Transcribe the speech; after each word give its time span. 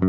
Hey, 0.00 0.08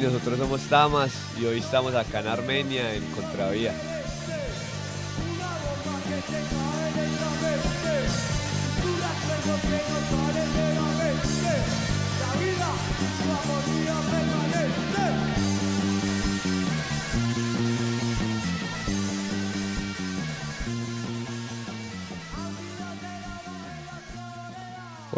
nosotros 0.00 0.38
somos 0.38 0.60
Tamas 0.68 1.10
y 1.40 1.46
hoy 1.46 1.58
estamos 1.58 1.96
acá 1.96 2.20
en 2.20 2.28
Armenia, 2.28 2.94
en 2.94 3.04
Contravía. 3.06 3.89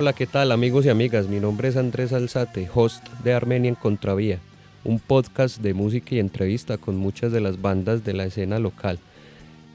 Hola, 0.02 0.14
¿qué 0.14 0.26
tal 0.26 0.50
amigos 0.50 0.84
y 0.84 0.88
amigas? 0.88 1.28
Mi 1.28 1.38
nombre 1.38 1.68
es 1.68 1.76
Andrés 1.76 2.12
Alzate, 2.12 2.68
host 2.74 3.06
de 3.22 3.34
Armenia 3.34 3.68
en 3.68 3.76
Contravía, 3.76 4.40
un 4.82 4.98
podcast 4.98 5.58
de 5.58 5.74
música 5.74 6.16
y 6.16 6.18
entrevista 6.18 6.76
con 6.76 6.96
muchas 6.96 7.30
de 7.30 7.40
las 7.40 7.62
bandas 7.62 8.02
de 8.02 8.12
la 8.12 8.24
escena 8.24 8.58
local. 8.58 8.98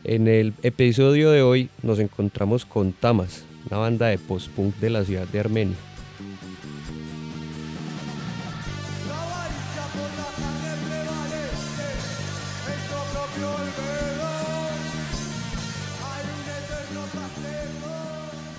En 0.04 0.28
el 0.28 0.54
episodio 0.64 1.32
de 1.32 1.44
hoy 1.44 1.70
nos 1.82 2.00
encontramos 2.00 2.66
con 2.66 2.92
Tamas, 2.92 3.46
una 3.72 3.78
banda 3.78 4.08
de 4.08 4.18
post-punk 4.18 4.76
de 4.76 4.90
la 4.90 5.06
ciudad 5.06 5.30
de 5.30 5.40
Armenia. 5.40 5.78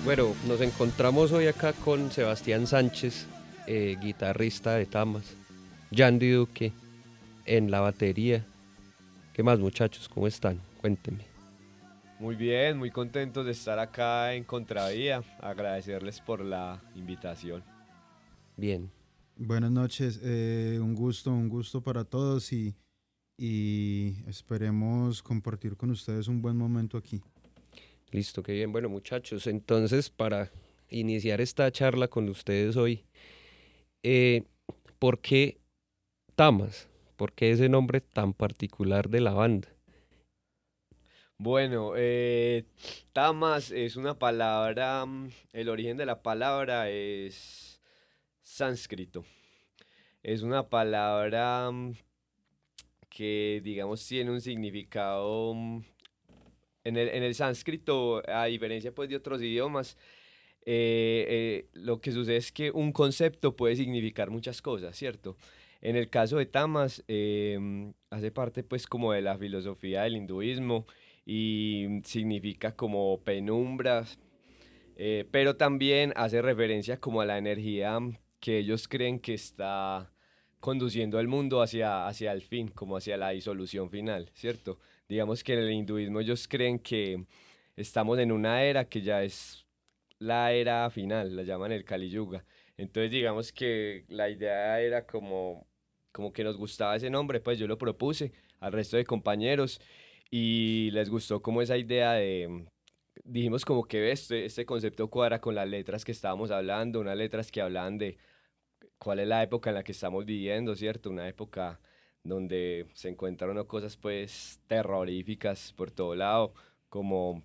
Bueno, 0.05 0.33
nos 0.47 0.61
encontramos 0.61 1.33
hoy 1.33 1.47
acá 1.47 1.73
con 1.73 2.09
Sebastián 2.09 2.67
Sánchez, 2.67 3.27
eh, 3.67 3.97
guitarrista 4.01 4.75
de 4.75 4.85
Tamas, 4.85 5.35
Yandy 5.91 6.31
Duque 6.31 6.71
en 7.45 7.69
la 7.69 7.81
batería. 7.81 8.45
¿Qué 9.33 9.43
más 9.43 9.59
muchachos? 9.59 10.07
¿Cómo 10.07 10.25
están? 10.25 10.59
Cuéntenme. 10.79 11.25
Muy 12.17 12.35
bien, 12.35 12.77
muy 12.77 12.91
contentos 12.91 13.45
de 13.45 13.51
estar 13.51 13.77
acá 13.77 14.33
en 14.33 14.45
Contravía. 14.45 15.21
Agradecerles 15.41 16.21
por 16.21 16.45
la 16.45 16.81
invitación. 16.95 17.61
Bien. 18.55 18.89
Buenas 19.35 19.71
noches, 19.71 20.19
eh, 20.23 20.79
un 20.81 20.95
gusto, 20.95 21.31
un 21.31 21.47
gusto 21.47 21.81
para 21.81 22.03
todos 22.03 22.51
y, 22.51 22.75
y 23.37 24.17
esperemos 24.27 25.23
compartir 25.23 25.77
con 25.77 25.91
ustedes 25.91 26.27
un 26.27 26.41
buen 26.41 26.57
momento 26.57 26.97
aquí. 26.97 27.21
Listo, 28.11 28.41
qué 28.41 28.53
bien. 28.53 28.71
Bueno, 28.71 28.89
muchachos, 28.89 29.45
entonces 29.45 30.09
para 30.09 30.51
iniciar 30.89 31.41
esta 31.41 31.71
charla 31.71 32.07
con 32.07 32.27
ustedes 32.27 32.75
hoy, 32.75 33.05
eh, 34.01 34.43
¿por 34.97 35.19
qué 35.19 35.59
Tamas? 36.35 36.87
¿Por 37.15 37.33
qué 37.33 37.51
ese 37.51 37.69
nombre 37.69 38.01
tan 38.01 38.33
particular 38.33 39.09
de 39.09 39.21
la 39.21 39.33
banda? 39.33 39.67
Bueno, 41.37 41.93
eh, 41.95 42.65
Tamas 43.13 43.71
es 43.71 43.95
una 43.95 44.17
palabra, 44.17 45.05
mm, 45.05 45.29
el 45.53 45.69
origen 45.69 45.95
de 45.95 46.05
la 46.05 46.21
palabra 46.21 46.89
es 46.89 47.79
sánscrito. 48.41 49.23
Es 50.23 50.41
una 50.41 50.67
palabra 50.67 51.69
mm, 51.71 51.93
que, 53.09 53.61
digamos, 53.63 54.05
tiene 54.05 54.31
un 54.31 54.41
significado 54.41 55.53
mm, 55.53 55.81
en 56.89 56.97
el, 56.97 57.09
en 57.09 57.23
el 57.23 57.33
sánscrito, 57.33 58.21
a 58.27 58.45
diferencia 58.45 58.93
pues, 58.93 59.09
de 59.09 59.15
otros 59.15 59.41
idiomas, 59.41 59.97
eh, 60.65 61.25
eh, 61.29 61.69
lo 61.73 62.01
que 62.01 62.11
sucede 62.11 62.37
es 62.37 62.51
que 62.51 62.71
un 62.71 62.91
concepto 62.91 63.55
puede 63.55 63.75
significar 63.75 64.29
muchas 64.29 64.61
cosas, 64.61 64.95
¿cierto? 64.95 65.37
En 65.81 65.95
el 65.95 66.09
caso 66.09 66.37
de 66.37 66.45
Tamas, 66.45 67.03
em, 67.07 67.93
hace 68.09 68.31
parte 68.31 68.63
pues 68.63 68.85
como 68.85 69.13
de 69.13 69.21
la 69.21 69.37
filosofía 69.37 70.03
del 70.03 70.17
hinduismo 70.17 70.85
y 71.25 72.01
significa 72.03 72.75
como 72.75 73.21
penumbras, 73.23 74.19
eh, 74.97 75.25
pero 75.31 75.55
también 75.55 76.11
hace 76.15 76.41
referencia 76.41 76.99
como 76.99 77.21
a 77.21 77.25
la 77.25 77.37
energía 77.37 77.97
que 78.39 78.59
ellos 78.59 78.87
creen 78.87 79.19
que 79.19 79.33
está 79.33 80.11
conduciendo 80.59 81.17
al 81.17 81.27
mundo 81.27 81.61
hacia, 81.61 82.07
hacia 82.07 82.33
el 82.33 82.41
fin, 82.41 82.67
como 82.67 82.97
hacia 82.97 83.15
la 83.17 83.29
disolución 83.29 83.89
final, 83.89 84.29
¿cierto? 84.33 84.79
Digamos 85.09 85.43
que 85.43 85.53
en 85.53 85.59
el 85.59 85.71
hinduismo 85.71 86.21
ellos 86.21 86.47
creen 86.47 86.79
que 86.79 87.25
estamos 87.75 88.19
en 88.19 88.31
una 88.31 88.63
era 88.63 88.87
que 88.87 89.01
ya 89.01 89.23
es 89.23 89.65
la 90.19 90.53
era 90.53 90.89
final, 90.91 91.35
la 91.35 91.43
llaman 91.43 91.71
el 91.71 91.83
Kali 91.83 92.09
Yuga. 92.09 92.45
Entonces 92.77 93.11
digamos 93.11 93.51
que 93.51 94.05
la 94.07 94.29
idea 94.29 94.79
era 94.79 95.05
como, 95.05 95.67
como 96.11 96.31
que 96.31 96.43
nos 96.43 96.57
gustaba 96.57 96.95
ese 96.95 97.09
nombre, 97.09 97.41
pues 97.41 97.57
yo 97.59 97.67
lo 97.67 97.77
propuse 97.77 98.31
al 98.59 98.71
resto 98.71 98.97
de 98.97 99.05
compañeros 99.05 99.81
y 100.29 100.91
les 100.91 101.09
gustó 101.09 101.41
como 101.41 101.61
esa 101.61 101.77
idea 101.77 102.13
de, 102.13 102.67
dijimos 103.23 103.65
como 103.65 103.85
que 103.85 104.11
este, 104.11 104.45
este 104.45 104.65
concepto 104.65 105.09
cuadra 105.09 105.41
con 105.41 105.55
las 105.55 105.67
letras 105.67 106.05
que 106.05 106.11
estábamos 106.11 106.51
hablando, 106.51 106.99
unas 106.99 107.17
letras 107.17 107.51
que 107.51 107.61
hablan 107.61 107.97
de 107.97 108.17
cuál 108.99 109.19
es 109.19 109.27
la 109.27 109.43
época 109.43 109.71
en 109.71 109.75
la 109.75 109.83
que 109.83 109.93
estamos 109.93 110.25
viviendo, 110.25 110.75
¿cierto? 110.75 111.09
Una 111.09 111.27
época 111.27 111.79
donde 112.23 112.85
se 112.93 113.09
encuentran 113.09 113.63
cosas 113.65 113.97
pues 113.97 114.59
terroríficas 114.67 115.73
por 115.73 115.91
todo 115.91 116.15
lado, 116.15 116.53
como 116.89 117.43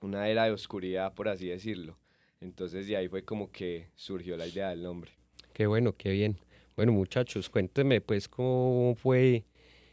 una 0.00 0.28
era 0.28 0.44
de 0.44 0.52
oscuridad, 0.52 1.14
por 1.14 1.28
así 1.28 1.48
decirlo. 1.48 1.98
Entonces 2.40 2.86
de 2.86 2.96
ahí 2.96 3.08
fue 3.08 3.24
como 3.24 3.50
que 3.50 3.90
surgió 3.96 4.36
la 4.36 4.46
idea 4.46 4.70
del 4.70 4.82
nombre. 4.82 5.12
Qué 5.52 5.66
bueno, 5.66 5.92
qué 5.92 6.10
bien. 6.10 6.38
Bueno 6.76 6.92
muchachos, 6.92 7.50
cuéntenme 7.50 8.00
pues 8.00 8.28
cómo 8.28 8.94
fue 8.94 9.44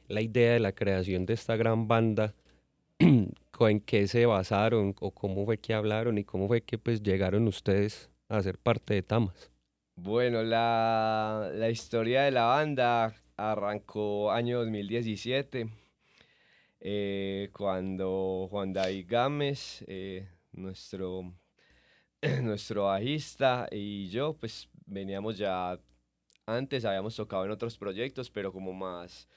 la 0.07 0.21
idea 0.21 0.53
de 0.53 0.59
la 0.59 0.71
creación 0.71 1.25
de 1.25 1.33
esta 1.33 1.55
gran 1.55 1.87
banda, 1.87 2.35
en 2.99 3.79
qué 3.81 4.07
se 4.07 4.25
basaron 4.25 4.95
o 4.99 5.11
cómo 5.11 5.45
fue 5.45 5.57
que 5.57 5.73
hablaron 5.73 6.17
y 6.17 6.23
cómo 6.23 6.47
fue 6.47 6.61
que 6.61 6.77
pues 6.77 7.01
llegaron 7.01 7.47
ustedes 7.47 8.09
a 8.29 8.41
ser 8.41 8.57
parte 8.57 8.93
de 8.93 9.01
Tamas. 9.01 9.51
Bueno, 9.95 10.43
la, 10.43 11.51
la 11.53 11.69
historia 11.69 12.23
de 12.23 12.31
la 12.31 12.43
banda 12.43 13.15
arrancó 13.37 14.31
año 14.31 14.59
2017, 14.59 15.69
eh, 16.79 17.49
cuando 17.53 18.47
Juan 18.49 18.73
David 18.73 19.05
Gámez, 19.09 19.83
eh, 19.87 20.27
nuestro, 20.53 21.33
nuestro 22.43 22.85
bajista 22.85 23.67
y 23.71 24.07
yo, 24.09 24.33
pues 24.33 24.69
veníamos 24.85 25.37
ya, 25.37 25.79
antes 26.45 26.85
habíamos 26.85 27.15
tocado 27.15 27.45
en 27.45 27.51
otros 27.51 27.77
proyectos, 27.77 28.29
pero 28.29 28.53
como 28.53 28.73
más 28.73 29.27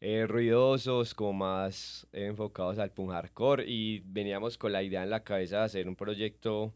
eh, 0.00 0.26
ruidosos, 0.26 1.14
como 1.14 1.32
más 1.34 2.06
enfocados 2.12 2.78
al 2.78 2.92
punk 2.92 3.10
hardcore 3.12 3.64
y 3.66 4.00
veníamos 4.00 4.58
con 4.58 4.72
la 4.72 4.82
idea 4.82 5.02
en 5.02 5.10
la 5.10 5.24
cabeza 5.24 5.58
de 5.58 5.64
hacer 5.64 5.88
un 5.88 5.96
proyecto 5.96 6.74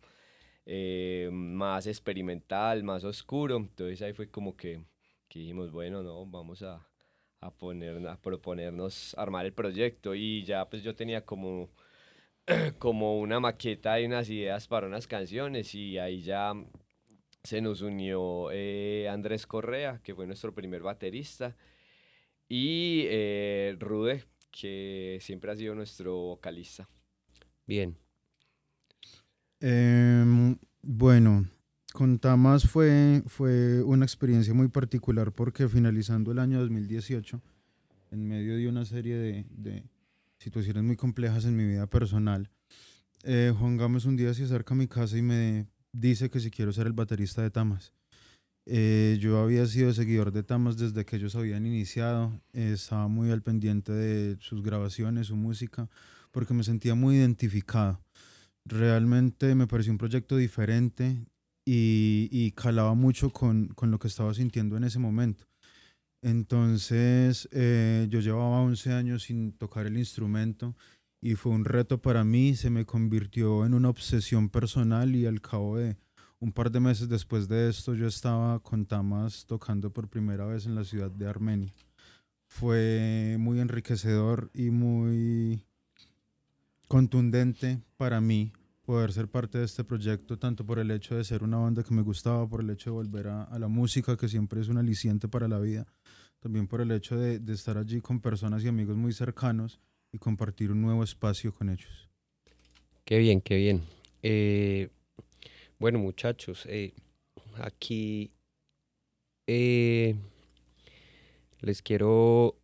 más 1.31 1.87
experimental, 1.87 2.83
más 2.85 3.05
oscuro, 3.05 3.57
entonces 3.57 4.01
ahí 4.03 4.15
fue 4.15 4.31
como 4.31 4.57
que 4.57 4.83
dijimos, 5.41 5.71
bueno, 5.71 6.03
no, 6.03 6.27
vamos 6.27 6.63
a, 6.63 6.87
a, 7.41 7.51
poner, 7.51 8.07
a 8.07 8.17
proponernos 8.21 9.15
armar 9.19 9.47
el 9.47 9.53
proyecto 9.53 10.15
y 10.15 10.45
ya 10.45 10.69
pues 10.69 10.83
yo 10.83 10.95
tenía 10.95 11.25
como, 11.25 11.71
como 12.79 13.19
una 13.21 13.41
maqueta 13.41 14.01
y 14.01 14.07
unas 14.07 14.31
ideas 14.31 14.67
para 14.69 14.87
unas 14.87 15.07
canciones 15.07 15.75
y 15.75 15.99
ahí 15.99 16.23
ya 16.23 16.55
se 17.45 17.61
nos 17.61 17.83
unió 17.83 18.51
eh, 18.51 19.09
Andrés 19.09 19.47
Correa, 19.47 20.01
que 20.03 20.15
fue 20.15 20.27
nuestro 20.27 20.55
primer 20.55 20.83
baterista, 20.83 21.55
y 22.49 23.05
eh, 23.07 23.77
Rude, 23.79 24.25
que 24.51 25.19
siempre 25.21 25.53
ha 25.53 25.57
sido 25.57 25.75
nuestro 25.75 26.15
vocalista. 26.15 26.89
Bien. 27.67 27.97
Em, 29.61 30.57
bueno, 30.83 31.47
con 31.95 32.19
Tamas 32.19 32.69
fue, 32.69 33.23
fue 33.29 33.81
una 33.85 34.05
experiencia 34.05 34.53
muy 34.53 34.67
particular 34.67 35.31
porque 35.31 35.69
finalizando 35.69 36.33
el 36.33 36.41
año 36.41 36.59
2018, 36.59 37.41
en 38.11 38.27
medio 38.27 38.57
de 38.57 38.69
una 38.69 38.85
serie 38.85 39.17
de, 39.17 39.47
de 39.49 39.85
situaciones 40.39 40.83
muy 40.83 40.97
complejas 40.97 41.45
en 41.45 41.55
mi 41.55 41.65
vida 41.65 41.87
personal, 41.87 42.51
eh, 43.23 43.55
Juan 43.57 43.77
Gámez 43.77 44.07
un 44.07 44.17
día 44.17 44.35
se 44.35 44.43
acerca 44.43 44.75
a 44.75 44.77
mi 44.77 44.89
casa 44.89 45.17
y 45.17 45.23
me 45.23 45.69
dice 45.93 46.31
que 46.31 46.41
si 46.41 46.51
quiero 46.51 46.73
ser 46.73 46.89
el 46.89 46.95
baterista 46.95 47.43
de 47.43 47.53
Tamas. 47.53 47.93
Eh, 48.67 49.17
yo 49.21 49.39
había 49.39 49.65
sido 49.67 49.93
seguidor 49.93 50.33
de 50.33 50.43
Tamas 50.43 50.77
desde 50.77 51.05
que 51.05 51.15
ellos 51.15 51.37
habían 51.37 51.65
iniciado, 51.65 52.33
estaba 52.53 53.07
muy 53.07 53.31
al 53.31 53.43
pendiente 53.43 53.93
de 53.93 54.37
sus 54.41 54.65
grabaciones, 54.65 55.29
su 55.29 55.37
música, 55.37 55.89
porque 56.33 56.55
me 56.55 56.65
sentía 56.65 56.97
muy 56.97 57.19
identificado. 57.19 58.01
Realmente 58.65 59.55
me 59.55 59.69
pareció 59.69 59.93
un 59.93 59.99
proyecto 59.99 60.37
diferente, 60.37 61.25
y, 61.65 62.51
calaba 62.53 62.95
mucho 62.95 63.31
con, 63.31 63.69
con, 63.69 63.91
lo 63.91 63.99
que 63.99 64.09
estaba 64.09 64.35
sintiendo 64.35 64.77
en 64.77 64.85
ese 64.85 64.99
momento. 64.99 65.47
Entonces 66.23 67.49
eh, 67.53 68.07
yo 68.11 68.21
llevaba 68.21 68.61
11 68.61 68.93
años 68.93 69.25
sin 69.25 69.53
tocar 69.53 69.87
el 69.87 69.99
instrumento 69.99 70.75
y 71.21 71.35
fue 71.35 71.53
un 71.53 71.65
reto 71.65 72.01
para 72.01 72.25
mí, 72.25 72.57
se 72.57 72.71
me 72.71 72.87
convirtió 72.87 73.67
en 73.67 73.75
una 73.75 73.91
obsesión 73.91 74.49
personal 74.49 75.15
y 75.15 75.27
al 75.27 75.41
cabo 75.41 75.77
de 75.77 75.97
un 76.41 76.53
par 76.53 76.71
de 76.71 76.81
meses 76.81 77.09
después 77.09 77.49
de 77.49 77.69
esto 77.69 77.95
yo 77.95 78.07
estaba 78.07 78.59
con 78.61 78.87
Tamas 78.87 79.45
tocando 79.47 79.91
por 79.91 80.09
primera 80.09 80.47
vez 80.47 80.67
en 80.67 80.75
la 80.75 80.85
ciudad 80.85 81.11
de 81.11 81.27
Armenia. 81.27 81.73
Fue 82.47 83.37
muy 83.39 83.61
enriquecedor 83.61 84.51
y 84.55 84.71
muy 84.71 85.65
contundente 86.89 87.81
para 87.97 88.21
mí 88.21 88.53
poder 88.85 89.13
ser 89.13 89.29
parte 89.29 89.59
de 89.59 89.65
este 89.65 89.83
proyecto, 89.83 90.39
tanto 90.39 90.65
por 90.65 90.79
el 90.79 90.91
hecho 90.91 91.17
de 91.17 91.25
ser 91.25 91.43
una 91.43 91.57
banda 91.57 91.83
que 91.83 91.95
me 91.95 92.03
gustaba, 92.03 92.47
por 92.47 92.61
el 92.61 92.71
hecho 92.71 92.91
de 92.91 92.95
volver 92.95 93.29
a, 93.29 93.59
la 93.59 93.69
música, 93.69 94.17
que 94.17 94.29
siempre 94.29 94.61
es 94.61 94.69
un 94.69 94.77
aliciente 94.77 95.27
para 95.27 95.49
la 95.49 95.59
vida, 95.59 95.87
también 96.41 96.67
por 96.67 96.81
el 96.81 96.91
hecho 96.93 97.17
de, 97.17 97.41
estar 97.53 97.79
allí 97.79 98.01
con 98.01 98.21
personas 98.21 98.63
y 98.63 98.69
amigos 98.69 98.97
muy 98.97 99.13
cercanos 99.13 99.81
y 100.13 100.19
compartir 100.19 100.71
un 100.71 100.83
nuevo 100.83 101.03
espacio 101.03 101.53
con 101.53 101.71
ellos. 101.71 102.09
Qué 103.05 103.19
bien, 103.19 103.41
qué 103.41 103.57
bien. 103.57 103.83
Eh, 104.23 104.91
bueno, 105.79 105.99
muchachos, 105.99 106.67
eh, 106.69 106.93
aquí 107.57 108.31
eh, 109.47 110.15
les 111.61 111.81
quiero 111.83 112.59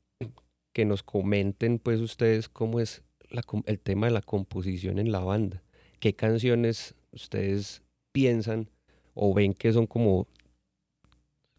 que 0.73 0.85
nos 0.85 1.03
comenten, 1.03 1.79
pues, 1.79 2.01
ustedes 2.01 2.49
cómo 2.49 2.79
es 2.79 3.03
el 3.65 3.81
tema 3.81 4.07
de 4.07 4.13
la 4.13 4.23
composición 4.23 4.99
en 4.99 5.13
la 5.13 5.21
banda 5.21 5.63
qué 6.01 6.15
canciones 6.15 6.95
ustedes 7.13 7.83
piensan 8.13 8.69
o 9.15 9.33
ven 9.33 9.55
que 9.55 9.73
son 9.73 9.87
como... 9.87 10.27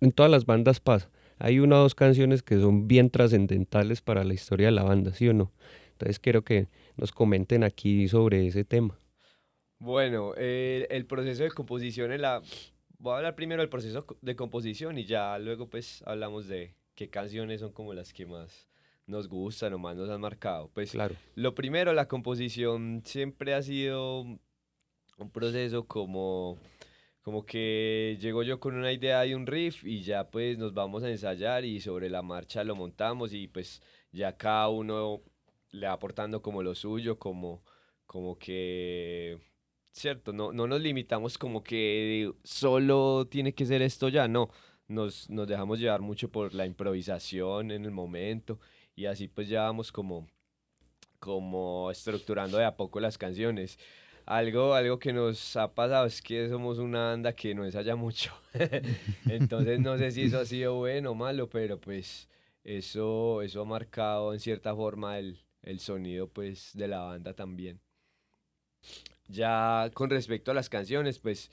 En 0.01 0.11
todas 0.11 0.31
las 0.31 0.45
bandas 0.45 0.79
pasa. 0.79 1.09
Hay 1.37 1.59
una 1.59 1.77
o 1.77 1.83
dos 1.83 1.95
canciones 1.95 2.43
que 2.43 2.59
son 2.59 2.87
bien 2.87 3.09
trascendentales 3.09 4.01
para 4.01 4.23
la 4.23 4.33
historia 4.33 4.67
de 4.67 4.71
la 4.71 4.83
banda, 4.83 5.13
¿sí 5.13 5.29
o 5.29 5.33
no? 5.33 5.51
Entonces 5.91 6.19
quiero 6.19 6.43
que 6.43 6.67
nos 6.97 7.11
comenten 7.11 7.63
aquí 7.63 8.07
sobre 8.07 8.47
ese 8.47 8.63
tema. 8.63 8.99
Bueno, 9.79 10.33
el 10.35 11.05
proceso 11.05 11.43
de 11.43 11.51
composición 11.51 12.11
en 12.11 12.21
la... 12.21 12.41
Voy 12.97 13.13
a 13.13 13.17
hablar 13.17 13.35
primero 13.35 13.61
del 13.61 13.69
proceso 13.69 14.05
de 14.21 14.35
composición 14.35 14.97
y 14.97 15.05
ya 15.05 15.39
luego 15.39 15.67
pues 15.67 16.03
hablamos 16.05 16.47
de 16.47 16.75
qué 16.95 17.09
canciones 17.09 17.61
son 17.61 17.71
como 17.71 17.93
las 17.93 18.13
que 18.13 18.25
más 18.25 18.70
nos 19.11 19.27
gustan 19.27 19.73
o 19.73 19.77
más 19.77 19.95
nos 19.95 20.09
han 20.09 20.21
marcado. 20.21 20.71
Pues 20.73 20.91
claro. 20.91 21.15
lo 21.35 21.53
primero, 21.53 21.93
la 21.93 22.07
composición 22.07 23.03
siempre 23.05 23.53
ha 23.53 23.61
sido 23.61 24.21
un 25.17 25.29
proceso 25.31 25.85
como, 25.85 26.57
como 27.21 27.45
que 27.45 28.17
llego 28.19 28.41
yo 28.41 28.59
con 28.59 28.75
una 28.75 28.91
idea 28.91 29.25
y 29.25 29.33
un 29.33 29.45
riff 29.45 29.83
y 29.85 30.01
ya 30.01 30.29
pues 30.31 30.57
nos 30.57 30.73
vamos 30.73 31.03
a 31.03 31.09
ensayar 31.09 31.63
y 31.65 31.79
sobre 31.79 32.09
la 32.09 32.23
marcha 32.23 32.63
lo 32.63 32.75
montamos 32.75 33.33
y 33.33 33.47
pues 33.47 33.81
ya 34.11 34.35
cada 34.35 34.69
uno 34.69 35.21
le 35.71 35.87
va 35.87 35.93
aportando 35.93 36.41
como 36.41 36.63
lo 36.63 36.75
suyo, 36.75 37.17
como, 37.17 37.63
como 38.05 38.37
que, 38.37 39.39
cierto, 39.91 40.33
no, 40.33 40.51
no 40.51 40.67
nos 40.67 40.81
limitamos 40.81 41.37
como 41.37 41.63
que 41.63 42.31
solo 42.43 43.27
tiene 43.29 43.53
que 43.53 43.65
ser 43.65 43.81
esto 43.81 44.09
ya, 44.09 44.27
no. 44.27 44.49
Nos, 44.87 45.29
nos 45.29 45.47
dejamos 45.47 45.79
llevar 45.79 46.01
mucho 46.01 46.29
por 46.29 46.53
la 46.53 46.65
improvisación 46.65 47.71
en 47.71 47.85
el 47.85 47.91
momento 47.91 48.59
y 48.95 49.05
así 49.05 49.27
pues 49.27 49.47
ya 49.49 49.63
vamos 49.63 49.91
como, 49.91 50.27
como 51.19 51.91
estructurando 51.91 52.57
de 52.57 52.65
a 52.65 52.75
poco 52.75 52.99
las 52.99 53.17
canciones. 53.17 53.79
Algo, 54.25 54.75
algo 54.75 54.99
que 54.99 55.13
nos 55.13 55.55
ha 55.57 55.73
pasado 55.73 56.05
es 56.05 56.21
que 56.21 56.47
somos 56.47 56.77
una 56.77 57.05
banda 57.07 57.33
que 57.33 57.55
no 57.55 57.65
ensaya 57.65 57.95
mucho. 57.97 58.31
Entonces 59.25 59.79
no 59.79 59.97
sé 59.97 60.11
si 60.11 60.23
eso 60.23 60.39
ha 60.39 60.45
sido 60.45 60.75
bueno 60.75 61.11
o 61.11 61.15
malo, 61.15 61.49
pero 61.49 61.79
pues 61.79 62.29
eso, 62.63 63.41
eso 63.41 63.61
ha 63.61 63.65
marcado 63.65 64.33
en 64.33 64.39
cierta 64.39 64.75
forma 64.75 65.17
el, 65.19 65.39
el 65.63 65.79
sonido 65.79 66.27
pues 66.27 66.71
de 66.73 66.87
la 66.87 66.99
banda 66.99 67.33
también. 67.33 67.81
Ya 69.27 69.89
con 69.93 70.09
respecto 70.09 70.51
a 70.51 70.53
las 70.53 70.69
canciones, 70.69 71.19
pues 71.19 71.51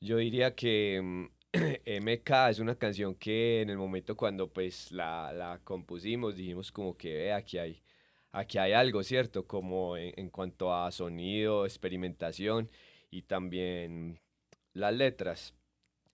yo 0.00 0.16
diría 0.18 0.54
que 0.54 1.00
mm, 1.02 1.26
MK 1.84 2.50
es 2.50 2.60
una 2.60 2.76
canción 2.76 3.14
que 3.16 3.62
en 3.62 3.70
el 3.70 3.76
momento 3.76 4.16
cuando 4.16 4.48
pues 4.52 4.92
la, 4.92 5.32
la 5.32 5.60
compusimos 5.64 6.36
dijimos 6.36 6.70
como 6.70 6.96
que 6.96 7.12
ve 7.12 7.32
aquí 7.32 7.58
hay, 7.58 7.82
aquí 8.32 8.58
hay 8.58 8.72
algo, 8.72 9.02
¿cierto? 9.02 9.46
Como 9.46 9.96
en, 9.96 10.30
cuanto 10.30 10.72
a 10.74 10.90
sonido, 10.92 11.64
experimentación 11.66 12.70
y 13.10 13.22
también 13.22 14.20
las 14.74 14.94
letras. 14.94 15.54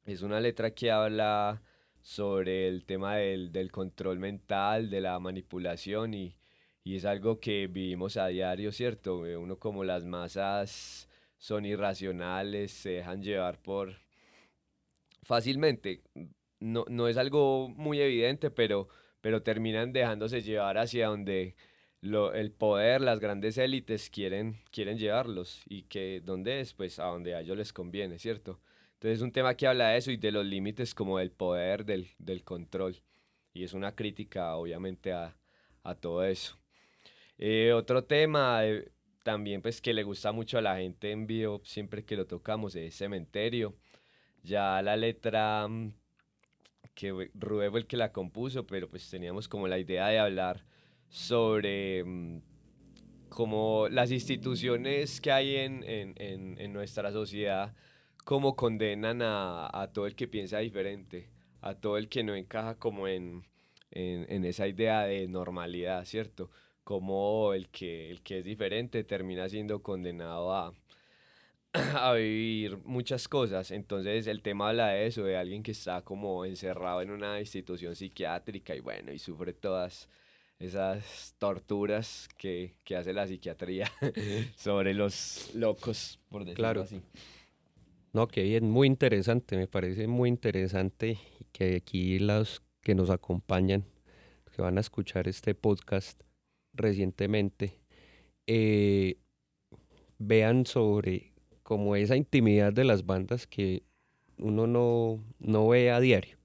Es 0.06 0.22
una 0.22 0.40
letra 0.40 0.72
que 0.72 0.90
habla 0.90 1.62
sobre 2.00 2.68
el 2.68 2.84
tema 2.86 3.16
del, 3.16 3.52
del 3.52 3.70
control 3.72 4.18
mental, 4.18 4.90
de 4.90 5.00
la 5.02 5.18
manipulación 5.18 6.14
y, 6.14 6.36
y 6.84 6.96
es 6.96 7.04
algo 7.04 7.40
que 7.40 7.66
vivimos 7.66 8.16
a 8.16 8.28
diario, 8.28 8.72
¿cierto? 8.72 9.18
Uno 9.18 9.58
como 9.58 9.84
las 9.84 10.04
masas 10.04 11.08
son 11.36 11.66
irracionales, 11.66 12.72
se 12.72 12.90
dejan 12.90 13.22
llevar 13.22 13.60
por 13.60 14.05
fácilmente. 15.26 16.02
No, 16.60 16.84
no 16.88 17.08
es 17.08 17.16
algo 17.16 17.68
muy 17.68 18.00
evidente, 18.00 18.50
pero, 18.50 18.88
pero 19.20 19.42
terminan 19.42 19.92
dejándose 19.92 20.40
llevar 20.42 20.78
hacia 20.78 21.08
donde 21.08 21.56
lo, 22.00 22.32
el 22.34 22.52
poder, 22.52 23.00
las 23.00 23.20
grandes 23.20 23.58
élites 23.58 24.10
quieren, 24.10 24.58
quieren 24.70 24.98
llevarlos. 24.98 25.62
¿Y 25.68 25.82
que 25.84 26.22
dónde 26.24 26.60
es? 26.60 26.74
Pues 26.74 26.98
a 26.98 27.06
donde 27.06 27.34
a 27.34 27.40
ellos 27.40 27.56
les 27.56 27.72
conviene, 27.72 28.18
¿cierto? 28.18 28.60
Entonces 28.94 29.18
es 29.18 29.22
un 29.22 29.32
tema 29.32 29.56
que 29.56 29.66
habla 29.66 29.90
de 29.90 29.98
eso 29.98 30.10
y 30.10 30.16
de 30.16 30.32
los 30.32 30.46
límites 30.46 30.94
como 30.94 31.18
del 31.18 31.30
poder, 31.32 31.84
del, 31.84 32.08
del 32.18 32.44
control. 32.44 33.02
Y 33.52 33.64
es 33.64 33.74
una 33.74 33.94
crítica, 33.94 34.56
obviamente, 34.56 35.12
a, 35.12 35.36
a 35.82 35.94
todo 35.94 36.24
eso. 36.24 36.58
Eh, 37.38 37.72
otro 37.74 38.04
tema 38.04 38.64
eh, 38.66 38.90
también, 39.22 39.62
pues, 39.62 39.80
que 39.80 39.92
le 39.94 40.02
gusta 40.04 40.32
mucho 40.32 40.58
a 40.58 40.62
la 40.62 40.76
gente 40.78 41.10
en 41.10 41.26
vivo, 41.26 41.60
siempre 41.64 42.04
que 42.04 42.16
lo 42.16 42.26
tocamos, 42.26 42.76
es 42.76 42.94
Cementerio. 42.96 43.76
Ya 44.46 44.80
la 44.80 44.96
letra, 44.96 45.66
mm, 45.66 45.92
que 46.94 47.30
Rubén 47.34 47.70
fue 47.72 47.80
el 47.80 47.86
que 47.86 47.96
la 47.96 48.12
compuso, 48.12 48.64
pero 48.64 48.88
pues 48.88 49.10
teníamos 49.10 49.48
como 49.48 49.66
la 49.66 49.76
idea 49.76 50.06
de 50.06 50.20
hablar 50.20 50.64
sobre 51.08 52.04
mm, 52.04 52.42
como 53.28 53.88
las 53.88 54.12
instituciones 54.12 55.20
que 55.20 55.32
hay 55.32 55.56
en, 55.56 55.82
en, 55.84 56.14
en, 56.60 56.72
nuestra 56.72 57.10
sociedad, 57.10 57.74
como 58.24 58.54
condenan 58.54 59.20
a, 59.20 59.68
a, 59.72 59.92
todo 59.92 60.06
el 60.06 60.14
que 60.14 60.28
piensa 60.28 60.58
diferente, 60.58 61.28
a 61.60 61.74
todo 61.74 61.98
el 61.98 62.08
que 62.08 62.22
no 62.22 62.36
encaja 62.36 62.76
como 62.78 63.08
en, 63.08 63.44
esa 63.90 64.68
idea 64.68 65.02
de 65.06 65.26
normalidad, 65.26 66.04
¿cierto? 66.04 66.50
Como 66.84 67.52
el 67.52 67.68
que, 67.70 68.10
el 68.10 68.22
que 68.22 68.38
es 68.38 68.44
diferente 68.44 69.02
termina 69.02 69.48
siendo 69.48 69.82
condenado 69.82 70.54
a, 70.54 70.72
a 71.96 72.12
vivir 72.14 72.78
muchas 72.84 73.28
cosas. 73.28 73.70
Entonces 73.70 74.26
el 74.26 74.42
tema 74.42 74.70
habla 74.70 74.88
de 74.88 75.06
eso, 75.06 75.24
de 75.24 75.36
alguien 75.36 75.62
que 75.62 75.72
está 75.72 76.02
como 76.02 76.44
encerrado 76.44 77.02
en 77.02 77.10
una 77.10 77.40
institución 77.40 77.94
psiquiátrica 77.94 78.74
y 78.74 78.80
bueno, 78.80 79.12
y 79.12 79.18
sufre 79.18 79.52
todas 79.52 80.08
esas 80.58 81.34
torturas 81.38 82.28
que, 82.38 82.74
que 82.84 82.96
hace 82.96 83.12
la 83.12 83.26
psiquiatría 83.26 83.90
sobre 84.56 84.94
los 84.94 85.50
locos, 85.54 86.18
por 86.28 86.42
decirlo 86.42 86.62
claro. 86.62 86.82
así. 86.82 87.00
No, 88.12 88.28
que 88.28 88.42
bien, 88.44 88.70
muy 88.70 88.86
interesante, 88.86 89.56
me 89.56 89.66
parece 89.66 90.06
muy 90.06 90.30
interesante 90.30 91.18
que 91.52 91.76
aquí 91.76 92.18
los 92.18 92.62
que 92.80 92.94
nos 92.94 93.10
acompañan, 93.10 93.84
que 94.54 94.62
van 94.62 94.78
a 94.78 94.80
escuchar 94.80 95.28
este 95.28 95.54
podcast 95.54 96.22
recientemente, 96.72 97.78
eh, 98.46 99.16
vean 100.18 100.64
sobre 100.64 101.35
como 101.66 101.96
esa 101.96 102.14
intimidad 102.14 102.72
de 102.72 102.84
las 102.84 103.06
bandas 103.06 103.48
que 103.48 103.82
uno 104.38 104.68
no, 104.68 105.20
no 105.40 105.66
ve 105.66 105.90
a 105.90 105.98
diario. 105.98 106.38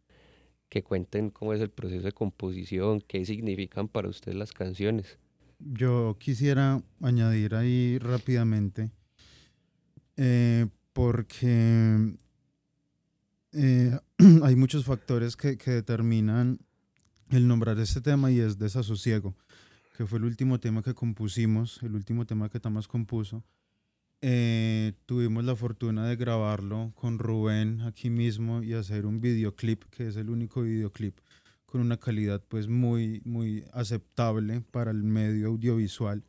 Que 0.67 0.81
cuenten 0.81 1.29
cómo 1.29 1.53
es 1.53 1.61
el 1.61 1.69
proceso 1.69 2.07
de 2.07 2.11
composición, 2.11 3.01
qué 3.01 3.23
significan 3.23 3.87
para 3.87 4.09
ustedes 4.09 4.35
las 4.35 4.51
canciones. 4.51 5.19
Yo 5.59 6.17
quisiera 6.19 6.81
añadir 7.03 7.53
ahí 7.53 7.99
rápidamente, 7.99 8.89
eh, 10.17 10.65
porque 10.91 12.15
eh, 13.51 13.99
hay 14.43 14.55
muchos 14.55 14.85
factores 14.85 15.37
que, 15.37 15.55
que, 15.55 15.69
determinan 15.69 16.57
el 17.29 17.47
nombrar 17.47 17.77
este 17.77 18.01
tema 18.01 18.31
y 18.31 18.39
es 18.39 18.57
desasosiego, 18.57 19.35
que 19.95 20.07
fue 20.07 20.17
el 20.17 20.25
último 20.25 20.59
tema 20.59 20.81
que 20.81 20.95
compusimos, 20.95 21.83
el 21.83 21.93
último 21.93 22.25
tema 22.25 22.49
que 22.49 22.59
Tamas 22.59 22.87
compuso. 22.87 23.43
Eh, 24.23 24.93
tuvimos 25.07 25.43
la 25.43 25.55
fortuna 25.55 26.07
de 26.07 26.15
grabarlo 26.15 26.91
con 26.93 27.17
Rubén 27.17 27.81
aquí 27.81 28.11
mismo 28.11 28.61
y 28.61 28.73
hacer 28.73 29.07
un 29.07 29.19
videoclip, 29.19 29.85
que 29.85 30.07
es 30.07 30.15
el 30.15 30.29
único 30.29 30.61
videoclip 30.61 31.17
con 31.65 31.81
una 31.81 31.97
calidad 31.97 32.43
pues 32.47 32.67
muy, 32.67 33.21
muy 33.25 33.63
aceptable 33.73 34.61
para 34.61 34.91
el 34.91 35.03
medio 35.03 35.47
audiovisual. 35.47 36.23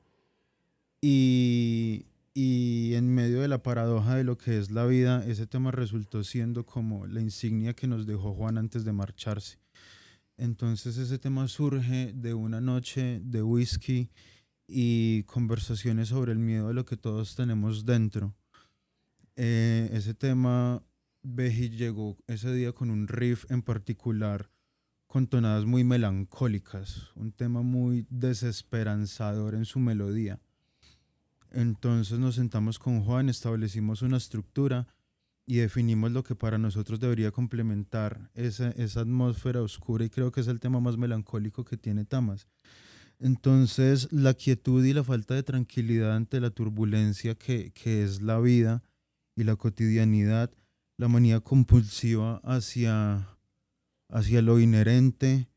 Y, 1.02 2.06
y 2.32 2.94
en 2.94 3.12
medio 3.12 3.42
de 3.42 3.48
la 3.48 3.62
paradoja 3.62 4.14
de 4.14 4.24
lo 4.24 4.38
que 4.38 4.56
es 4.56 4.70
la 4.70 4.86
vida, 4.86 5.24
ese 5.26 5.46
tema 5.46 5.70
resultó 5.72 6.22
siendo 6.24 6.64
como 6.64 7.06
la 7.06 7.20
insignia 7.20 7.74
que 7.74 7.88
nos 7.88 8.06
dejó 8.06 8.34
Juan 8.34 8.56
antes 8.56 8.84
de 8.84 8.92
marcharse. 8.92 9.58
Entonces 10.38 10.96
ese 10.96 11.18
tema 11.18 11.46
surge 11.48 12.12
de 12.14 12.34
una 12.34 12.60
noche 12.60 13.20
de 13.22 13.42
whisky 13.42 14.10
y 14.66 15.24
conversaciones 15.24 16.08
sobre 16.08 16.32
el 16.32 16.38
miedo 16.38 16.68
de 16.68 16.74
lo 16.74 16.84
que 16.84 16.96
todos 16.96 17.34
tenemos 17.34 17.84
dentro. 17.84 18.34
Eh, 19.36 19.90
ese 19.92 20.14
tema, 20.14 20.82
Beji 21.22 21.70
llegó 21.70 22.16
ese 22.26 22.52
día 22.52 22.72
con 22.72 22.90
un 22.90 23.08
riff 23.08 23.50
en 23.50 23.62
particular 23.62 24.50
con 25.12 25.26
tonadas 25.26 25.66
muy 25.66 25.84
melancólicas, 25.84 27.10
un 27.16 27.32
tema 27.32 27.60
muy 27.60 28.06
desesperanzador 28.08 29.54
en 29.54 29.66
su 29.66 29.78
melodía. 29.78 30.40
Entonces 31.50 32.18
nos 32.18 32.36
sentamos 32.36 32.78
con 32.78 33.04
Juan, 33.04 33.28
establecimos 33.28 34.00
una 34.00 34.16
estructura 34.16 34.86
y 35.44 35.56
definimos 35.56 36.12
lo 36.12 36.22
que 36.22 36.34
para 36.34 36.56
nosotros 36.56 36.98
debería 36.98 37.30
complementar 37.30 38.30
esa, 38.32 38.70
esa 38.70 39.02
atmósfera 39.02 39.60
oscura 39.60 40.06
y 40.06 40.08
creo 40.08 40.32
que 40.32 40.40
es 40.40 40.46
el 40.46 40.60
tema 40.60 40.80
más 40.80 40.96
melancólico 40.96 41.62
que 41.62 41.76
tiene 41.76 42.06
Tamas. 42.06 42.48
Entonces 43.22 44.12
la 44.12 44.34
quietud 44.34 44.84
y 44.84 44.92
la 44.92 45.04
falta 45.04 45.34
de 45.34 45.44
tranquilidad 45.44 46.16
ante 46.16 46.40
la 46.40 46.50
turbulencia 46.50 47.36
que, 47.36 47.70
que 47.72 48.02
es 48.02 48.20
la 48.20 48.40
vida 48.40 48.82
y 49.36 49.44
la 49.44 49.56
cotidianidad, 49.56 50.50
la 50.96 51.08
manía 51.08 51.40
compulsiva 51.40 52.40
hacia 52.44 53.28
hacia 54.08 54.42
lo 54.42 54.60
inherente, 54.60 55.48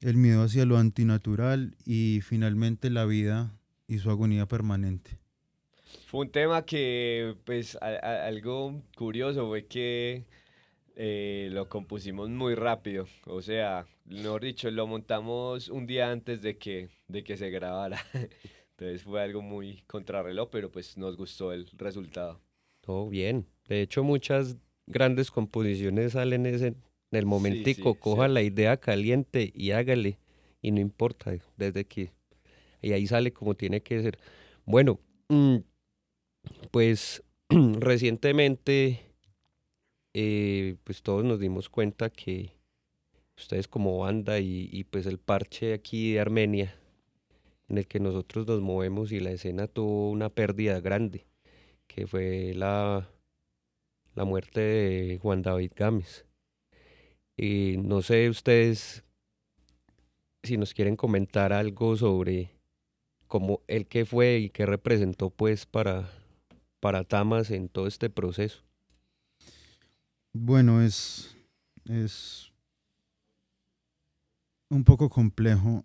el 0.00 0.16
miedo 0.16 0.42
hacia 0.42 0.66
lo 0.66 0.76
antinatural 0.76 1.76
y 1.86 2.20
finalmente 2.20 2.90
la 2.90 3.06
vida 3.06 3.56
y 3.86 3.98
su 3.98 4.10
agonía 4.10 4.46
permanente. 4.46 5.18
Fue 6.06 6.20
un 6.20 6.30
tema 6.30 6.64
que, 6.64 7.34
pues, 7.44 7.78
algo 7.80 8.82
curioso 8.96 9.46
fue 9.48 9.66
que 9.66 10.24
eh, 10.96 11.48
lo 11.52 11.68
compusimos 11.68 12.28
muy 12.28 12.54
rápido. 12.54 13.06
O 13.24 13.40
sea, 13.40 13.86
mejor 14.04 14.42
dicho, 14.42 14.70
lo 14.70 14.86
montamos 14.86 15.68
un 15.68 15.86
día 15.86 16.10
antes 16.10 16.42
de 16.42 16.58
que, 16.58 16.88
de 17.08 17.24
que 17.24 17.36
se 17.36 17.50
grabara. 17.50 17.98
Entonces 18.70 19.02
fue 19.02 19.22
algo 19.22 19.40
muy 19.40 19.82
contrarreloj, 19.86 20.48
pero 20.50 20.70
pues 20.70 20.96
nos 20.96 21.16
gustó 21.16 21.52
el 21.52 21.68
resultado. 21.72 22.40
Todo 22.80 23.08
bien. 23.08 23.46
De 23.68 23.82
hecho, 23.82 24.02
muchas 24.02 24.56
grandes 24.86 25.30
composiciones 25.30 26.12
salen 26.12 26.44
ese, 26.46 26.68
en 26.68 26.76
el 27.12 27.26
momentico, 27.26 27.94
coja 27.94 28.28
la 28.28 28.42
idea 28.42 28.76
caliente 28.76 29.52
y 29.54 29.70
hágale. 29.70 30.18
Y 30.60 30.70
no 30.72 30.80
importa, 30.80 31.32
desde 31.56 31.84
que. 31.84 32.12
Y 32.82 32.92
ahí 32.92 33.06
sale 33.06 33.32
como 33.32 33.54
tiene 33.54 33.82
que 33.82 34.02
ser. 34.02 34.18
Bueno, 34.64 34.98
mm, 35.28 35.58
pues 36.70 37.22
recientemente, 37.48 39.00
eh, 40.14 40.76
pues 40.84 41.02
todos 41.02 41.24
nos 41.24 41.38
dimos 41.38 41.68
cuenta 41.68 42.10
que 42.10 42.54
ustedes 43.36 43.68
como 43.68 43.98
banda 43.98 44.38
y, 44.40 44.84
pues 44.90 45.06
el 45.06 45.18
parche 45.18 45.74
aquí 45.74 46.12
de 46.12 46.20
Armenia, 46.20 46.74
en 47.68 47.78
el 47.78 47.86
que 47.86 48.00
nosotros 48.00 48.46
nos 48.46 48.60
movemos 48.60 49.12
y 49.12 49.20
la 49.20 49.30
escena 49.30 49.66
tuvo 49.66 50.10
una 50.10 50.28
pérdida 50.28 50.80
grande, 50.80 51.26
que 51.86 52.06
fue 52.06 52.52
la, 52.54 53.08
la 54.14 54.24
muerte 54.24 54.60
de 54.60 55.18
Juan 55.18 55.42
David 55.42 55.72
Gámez. 55.74 56.26
Y 57.36 57.76
no 57.78 58.02
sé 58.02 58.28
ustedes 58.28 59.04
si 60.42 60.56
nos 60.56 60.74
quieren 60.74 60.94
comentar 60.94 61.52
algo 61.52 61.96
sobre 61.96 62.50
cómo 63.26 63.62
el 63.66 63.86
que 63.86 64.04
fue 64.04 64.38
y 64.38 64.50
qué 64.50 64.66
representó 64.66 65.30
pues 65.30 65.66
para, 65.66 66.08
para 66.80 67.02
Tamas 67.02 67.50
en 67.50 67.68
todo 67.68 67.86
este 67.86 68.10
proceso. 68.10 68.62
Bueno, 70.32 70.82
es, 70.82 71.36
es 71.88 72.53
un 74.70 74.84
poco 74.84 75.08
complejo 75.08 75.84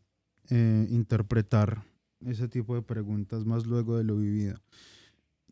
eh, 0.49 0.87
interpretar 0.89 1.83
ese 2.21 2.47
tipo 2.47 2.75
de 2.75 2.81
preguntas 2.81 3.45
más 3.45 3.65
luego 3.65 3.97
de 3.97 4.03
lo 4.03 4.17
vivido. 4.17 4.59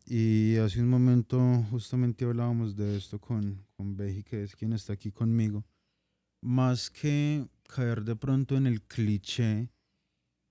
Y 0.05 0.55
hace 0.57 0.81
un 0.81 0.89
momento 0.89 1.39
justamente 1.69 2.25
hablábamos 2.25 2.75
de 2.75 2.97
esto 2.97 3.19
con, 3.19 3.65
con 3.75 3.97
Beji, 3.97 4.23
que 4.23 4.43
es 4.43 4.55
quien 4.55 4.73
está 4.73 4.93
aquí 4.93 5.11
conmigo 5.11 5.65
más 6.41 6.89
que 6.89 7.47
caer 7.67 8.03
de 8.03 8.15
pronto 8.15 8.55
en 8.55 8.67
el 8.67 8.81
cliché 8.81 9.69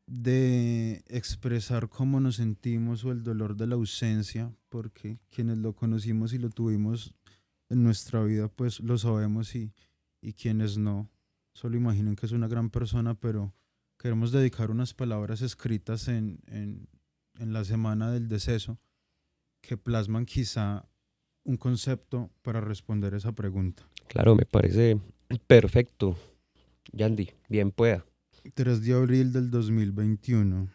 de 0.06 1.02
expresar 1.09 1.88
cómo 1.88 2.21
nos 2.21 2.37
sentimos 2.37 3.04
o 3.04 3.12
el 3.12 3.23
dolor 3.23 3.56
de 3.56 3.66
la 3.66 3.75
ausencia, 3.75 4.54
porque 4.68 5.18
quienes 5.30 5.59
lo 5.59 5.75
conocimos 5.75 6.33
y 6.33 6.38
lo 6.38 6.50
tuvimos 6.50 7.12
en 7.68 7.83
nuestra 7.83 8.23
vida, 8.23 8.49
pues 8.49 8.78
lo 8.80 8.99
sabemos 8.99 9.54
y, 9.56 9.73
y 10.21 10.33
quienes 10.35 10.78
no, 10.78 11.11
solo 11.56 11.76
imaginen 11.76 12.16
que 12.16 12.26
es 12.26 12.32
una 12.32 12.48
gran 12.48 12.70
persona, 12.70 13.14
pero 13.14 13.54
queremos 13.98 14.30
dedicar 14.30 14.70
unas 14.70 14.92
palabras 14.92 15.40
escritas 15.40 16.08
en, 16.08 16.38
en, 16.46 16.88
en 17.38 17.52
la 17.52 17.64
semana 17.64 18.10
del 18.10 18.28
deceso 18.28 18.78
que 19.62 19.76
plasman 19.76 20.26
quizá 20.26 20.86
un 21.44 21.56
concepto 21.56 22.30
para 22.42 22.60
responder 22.60 23.14
esa 23.14 23.32
pregunta. 23.32 23.88
Claro, 24.08 24.34
me 24.34 24.44
parece 24.44 25.00
Perfecto. 25.46 26.16
Yandy, 26.92 27.30
bien 27.48 27.70
pueda. 27.70 28.04
3 28.54 28.82
de 28.82 28.92
abril 28.92 29.32
del 29.32 29.50
2021. 29.50 30.68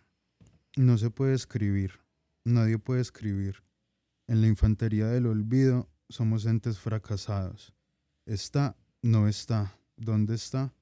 No 0.77 0.97
se 0.97 1.09
puede 1.09 1.35
escribir. 1.35 1.99
Nadie 2.43 2.77
puede 2.79 3.01
escribir. 3.01 3.63
En 4.27 4.41
la 4.41 4.47
infantería 4.47 5.07
del 5.07 5.27
olvido 5.27 5.89
somos 6.09 6.45
entes 6.45 6.79
fracasados. 6.79 7.73
Está, 8.25 8.75
no 9.01 9.27
está. 9.27 9.77
¿Dónde 10.03 10.35
está? 10.35 10.73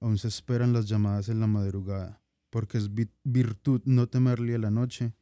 Aún 0.00 0.18
se 0.18 0.28
esperan 0.28 0.72
las 0.72 0.86
llamadas 0.86 1.28
en 1.28 1.40
la 1.40 1.46
madrugada, 1.46 2.20
porque 2.50 2.76
es 2.76 2.90
virtud 3.24 3.80
no 3.86 4.08
temerle 4.08 4.54
a 4.54 4.58
la 4.58 4.70
noche, 4.70 5.14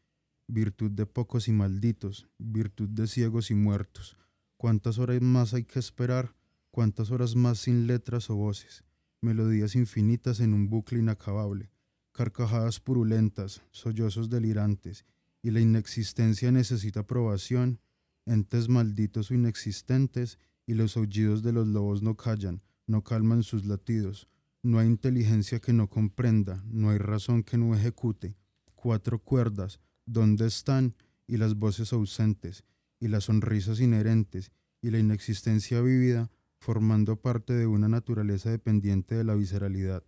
virtud 0.48 0.90
de 0.90 1.06
pocos 1.06 1.46
y 1.48 1.52
malditos, 1.52 2.28
virtud 2.38 2.88
de 2.88 3.06
ciegos 3.06 3.50
y 3.50 3.54
muertos. 3.54 4.16
¿Cuántas 4.56 4.98
horas 4.98 5.22
más 5.22 5.54
hay 5.54 5.64
que 5.64 5.78
esperar? 5.78 6.34
cuántas 6.76 7.10
horas 7.10 7.36
más 7.36 7.60
sin 7.60 7.86
letras 7.86 8.28
o 8.28 8.36
voces, 8.36 8.84
melodías 9.22 9.74
infinitas 9.76 10.40
en 10.40 10.52
un 10.52 10.68
bucle 10.68 10.98
inacabable, 10.98 11.70
carcajadas 12.12 12.80
purulentas, 12.80 13.62
sollozos 13.70 14.28
delirantes, 14.28 15.06
y 15.40 15.52
la 15.52 15.60
inexistencia 15.60 16.52
necesita 16.52 17.00
aprobación, 17.00 17.80
entes 18.26 18.68
malditos 18.68 19.30
o 19.30 19.34
inexistentes, 19.34 20.38
y 20.66 20.74
los 20.74 20.98
aullidos 20.98 21.42
de 21.42 21.52
los 21.52 21.66
lobos 21.66 22.02
no 22.02 22.14
callan, 22.14 22.60
no 22.86 23.02
calman 23.02 23.42
sus 23.42 23.64
latidos, 23.66 24.28
no 24.62 24.78
hay 24.78 24.86
inteligencia 24.86 25.60
que 25.60 25.72
no 25.72 25.88
comprenda, 25.88 26.62
no 26.66 26.90
hay 26.90 26.98
razón 26.98 27.42
que 27.42 27.56
no 27.56 27.74
ejecute. 27.74 28.36
Cuatro 28.74 29.20
cuerdas, 29.20 29.80
¿dónde 30.06 30.46
están? 30.46 30.94
Y 31.26 31.36
las 31.36 31.54
voces 31.54 31.92
ausentes, 31.92 32.64
y 32.98 33.08
las 33.08 33.24
sonrisas 33.24 33.80
inherentes, 33.80 34.52
y 34.80 34.90
la 34.90 34.98
inexistencia 34.98 35.80
vívida, 35.80 36.30
formando 36.58 37.20
parte 37.20 37.52
de 37.52 37.66
una 37.66 37.88
naturaleza 37.88 38.50
dependiente 38.50 39.14
de 39.14 39.24
la 39.24 39.34
visceralidad, 39.34 40.04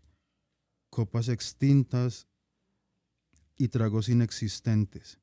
copas 0.90 1.28
extintas 1.28 2.26
y 3.56 3.68
tragos 3.68 4.08
inexistentes, 4.08 5.20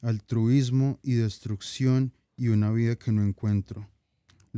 altruismo 0.00 0.98
y 1.02 1.14
destrucción 1.14 2.14
y 2.36 2.48
una 2.48 2.70
vida 2.70 2.96
que 2.96 3.12
no 3.12 3.22
encuentro, 3.22 3.88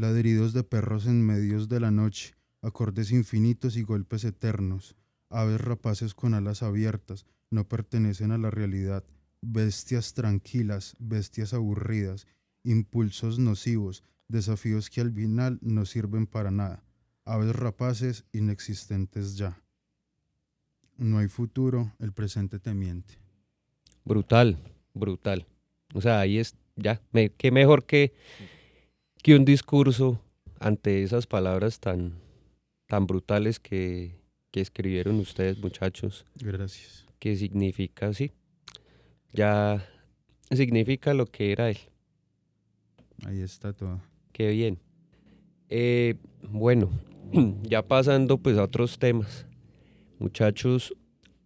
ladridos 0.00 0.54
de 0.54 0.64
perros 0.64 1.07
en 1.07 1.25
medios 1.25 1.69
de 1.69 1.78
la 1.78 1.90
noche, 1.90 2.35
acordes 2.62 3.12
infinitos 3.12 3.76
y 3.76 3.83
golpes 3.83 4.25
eternos, 4.25 4.97
aves 5.28 5.61
rapaces 5.61 6.14
con 6.14 6.33
alas 6.33 6.62
abiertas, 6.62 7.26
no 7.50 7.69
pertenecen 7.69 8.33
a 8.33 8.38
la 8.38 8.50
realidad, 8.50 9.04
bestias 9.42 10.14
tranquilas, 10.14 10.97
bestias 10.99 11.52
aburridas, 11.52 12.26
impulsos 12.64 13.38
nocivos, 13.38 14.02
desafíos 14.28 14.88
que 14.88 15.02
al 15.02 15.12
final 15.12 15.59
no 15.61 15.85
sirven 15.85 16.26
para 16.26 16.50
nada, 16.50 16.83
aves 17.26 17.54
rapaces 17.54 18.25
inexistentes 18.33 19.37
ya. 19.37 19.62
No 20.97 21.19
hay 21.19 21.28
futuro, 21.28 21.92
el 21.99 22.12
presente 22.12 22.59
te 22.59 22.73
miente. 22.73 23.19
Brutal, 24.04 24.59
brutal. 24.95 25.47
O 25.92 26.00
sea, 26.00 26.21
ahí 26.21 26.38
es, 26.38 26.57
ya, 26.76 27.02
qué 27.37 27.50
mejor 27.50 27.85
que, 27.85 28.14
que 29.23 29.35
un 29.35 29.45
discurso 29.45 30.21
ante 30.59 31.03
esas 31.03 31.27
palabras 31.27 31.81
tan, 31.81 32.15
tan 32.87 33.07
brutales 33.07 33.61
que, 33.61 34.17
que 34.50 34.61
escribieron 34.61 35.19
ustedes, 35.21 35.59
muchachos. 35.59 36.25
Gracias. 36.37 37.07
¿Qué 37.19 37.37
significa, 37.37 38.12
sí, 38.15 38.33
ya 39.33 39.87
significa 40.50 41.15
lo 41.15 41.27
que 41.27 41.53
era 41.53 41.71
él. 41.71 41.79
Ahí 43.27 43.41
está 43.41 43.73
todo. 43.73 44.00
Qué 44.33 44.49
bien. 44.50 44.79
Eh, 45.69 46.17
bueno, 46.43 46.91
ya 47.62 47.83
pasando 47.83 48.39
pues 48.39 48.59
a 48.59 48.65
otros 48.65 48.99
temas. 48.99 49.47
Muchachos, 50.19 50.95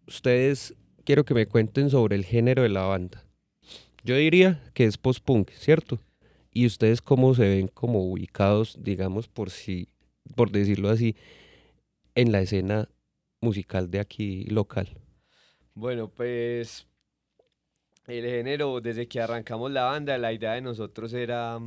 ustedes 0.07 0.75
quiero 1.05 1.25
que 1.25 1.35
me 1.35 1.47
cuenten 1.47 1.91
sobre 1.91 2.17
el 2.17 2.25
género 2.25 2.63
de 2.63 2.69
la 2.69 2.83
banda. 2.83 3.25
Yo 4.03 4.17
diría 4.17 4.63
que 4.75 4.85
es 4.85 4.99
post-punk, 4.99 5.51
¿cierto? 5.51 5.99
¿Y 6.57 6.67
ustedes 6.67 7.03
cómo 7.03 7.35
se 7.35 7.49
ven 7.49 7.67
como 7.67 8.05
ubicados, 8.05 8.79
digamos, 8.81 9.27
por 9.27 9.51
si, 9.51 9.89
por 10.37 10.53
decirlo 10.53 10.89
así, 10.89 11.17
en 12.15 12.31
la 12.31 12.43
escena 12.43 12.89
musical 13.41 13.91
de 13.91 13.99
aquí 13.99 14.45
local? 14.45 14.89
Bueno, 15.75 16.09
pues 16.09 16.87
el 18.07 18.25
género, 18.25 18.81
desde 18.81 19.09
que 19.09 19.21
arrancamos 19.21 19.73
la 19.73 19.83
banda, 19.83 20.17
la 20.17 20.33
idea 20.33 20.53
de 20.53 20.61
nosotros 20.61 21.13
era, 21.13 21.59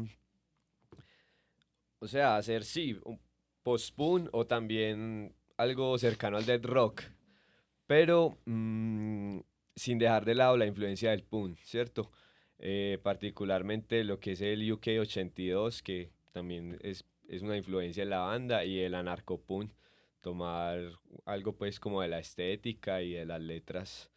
o 1.99 2.07
sea, 2.07 2.37
hacer, 2.37 2.63
sí, 2.63 2.97
un 3.03 3.19
post-punk 3.63 4.29
o 4.31 4.45
también 4.45 5.35
algo 5.57 5.97
cercano 5.97 6.37
al 6.37 6.45
dead 6.45 6.63
rock, 6.63 7.01
pero 7.85 8.37
mm, 8.45 9.39
sin 9.75 9.97
dejar 9.97 10.23
de 10.23 10.35
lado 10.35 10.55
la 10.55 10.65
influencia 10.65 11.11
del 11.11 11.23
punk, 11.23 11.59
¿cierto? 11.63 12.09
Eh, 12.59 12.99
particularmente 13.03 14.03
lo 14.03 14.19
que 14.19 14.31
es 14.31 14.41
el 14.41 14.71
UK 14.71 14.87
82, 14.99 15.83
que 15.83 16.09
también 16.31 16.77
es, 16.81 17.05
es 17.27 17.41
una 17.41 17.57
influencia 17.57 18.03
en 18.03 18.09
la 18.09 18.19
banda, 18.19 18.65
y 18.65 18.79
el 18.79 18.95
anarcopunk, 18.95 19.71
tomar 20.21 20.79
algo 21.25 21.55
pues 21.55 21.79
como 21.79 22.01
de 22.01 22.07
la 22.07 22.19
estética 22.19 23.01
y 23.01 23.13
de 23.13 23.25
las 23.25 23.41
letras 23.41 24.09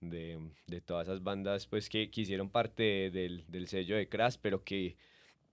de, 0.00 0.38
de 0.66 0.80
todas 0.80 1.08
esas 1.08 1.22
bandas 1.22 1.66
pues 1.66 1.88
que, 1.88 2.10
que 2.10 2.22
hicieron 2.22 2.50
parte 2.50 3.10
del, 3.10 3.44
del 3.48 3.68
sello 3.68 3.96
de 3.96 4.08
Crash, 4.08 4.36
pero 4.42 4.62
que 4.64 4.96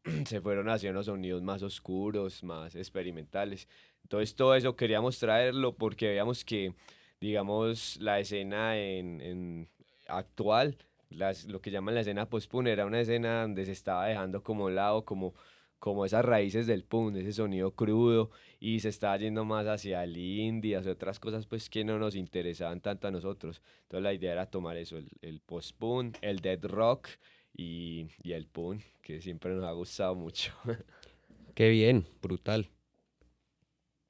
se 0.25 0.41
fueron 0.41 0.69
haciendo 0.69 1.03
sonidos 1.03 1.41
más 1.41 1.63
oscuros, 1.63 2.43
más 2.43 2.75
experimentales. 2.75 3.67
Entonces 4.03 4.35
todo 4.35 4.55
eso 4.55 4.75
queríamos 4.75 5.19
traerlo 5.19 5.75
porque 5.75 6.09
veíamos 6.09 6.43
que, 6.43 6.73
digamos, 7.21 7.97
la 8.01 8.19
escena 8.19 8.77
en, 8.77 9.21
en 9.21 9.69
actual, 10.07 10.77
las, 11.13 11.45
lo 11.45 11.61
que 11.61 11.71
llaman 11.71 11.95
la 11.95 12.01
escena 12.01 12.29
post-punk, 12.29 12.67
era 12.67 12.85
una 12.85 13.01
escena 13.01 13.41
donde 13.43 13.65
se 13.65 13.71
estaba 13.71 14.07
dejando 14.07 14.43
como 14.43 14.69
lado, 14.69 15.05
como, 15.05 15.33
como 15.79 16.05
esas 16.05 16.25
raíces 16.25 16.67
del 16.67 16.83
punk, 16.83 17.15
ese 17.17 17.33
sonido 17.33 17.71
crudo, 17.71 18.31
y 18.59 18.79
se 18.79 18.89
estaba 18.89 19.17
yendo 19.17 19.45
más 19.45 19.67
hacia 19.67 20.03
el 20.03 20.17
indie, 20.17 20.75
hacia 20.77 20.91
otras 20.91 21.19
cosas 21.19 21.45
pues 21.45 21.69
que 21.69 21.83
no 21.83 21.99
nos 21.99 22.15
interesaban 22.15 22.81
tanto 22.81 23.07
a 23.07 23.11
nosotros. 23.11 23.61
Entonces 23.83 24.03
la 24.03 24.13
idea 24.13 24.33
era 24.33 24.45
tomar 24.45 24.77
eso, 24.77 24.97
el, 24.97 25.09
el 25.21 25.39
post-punk, 25.41 26.17
el 26.21 26.39
dead 26.39 26.63
rock 26.63 27.09
y, 27.55 28.07
y 28.23 28.33
el 28.33 28.47
punk, 28.47 28.81
que 29.01 29.21
siempre 29.21 29.53
nos 29.53 29.65
ha 29.65 29.71
gustado 29.71 30.15
mucho. 30.15 30.53
Qué 31.55 31.69
bien, 31.69 32.05
brutal. 32.21 32.69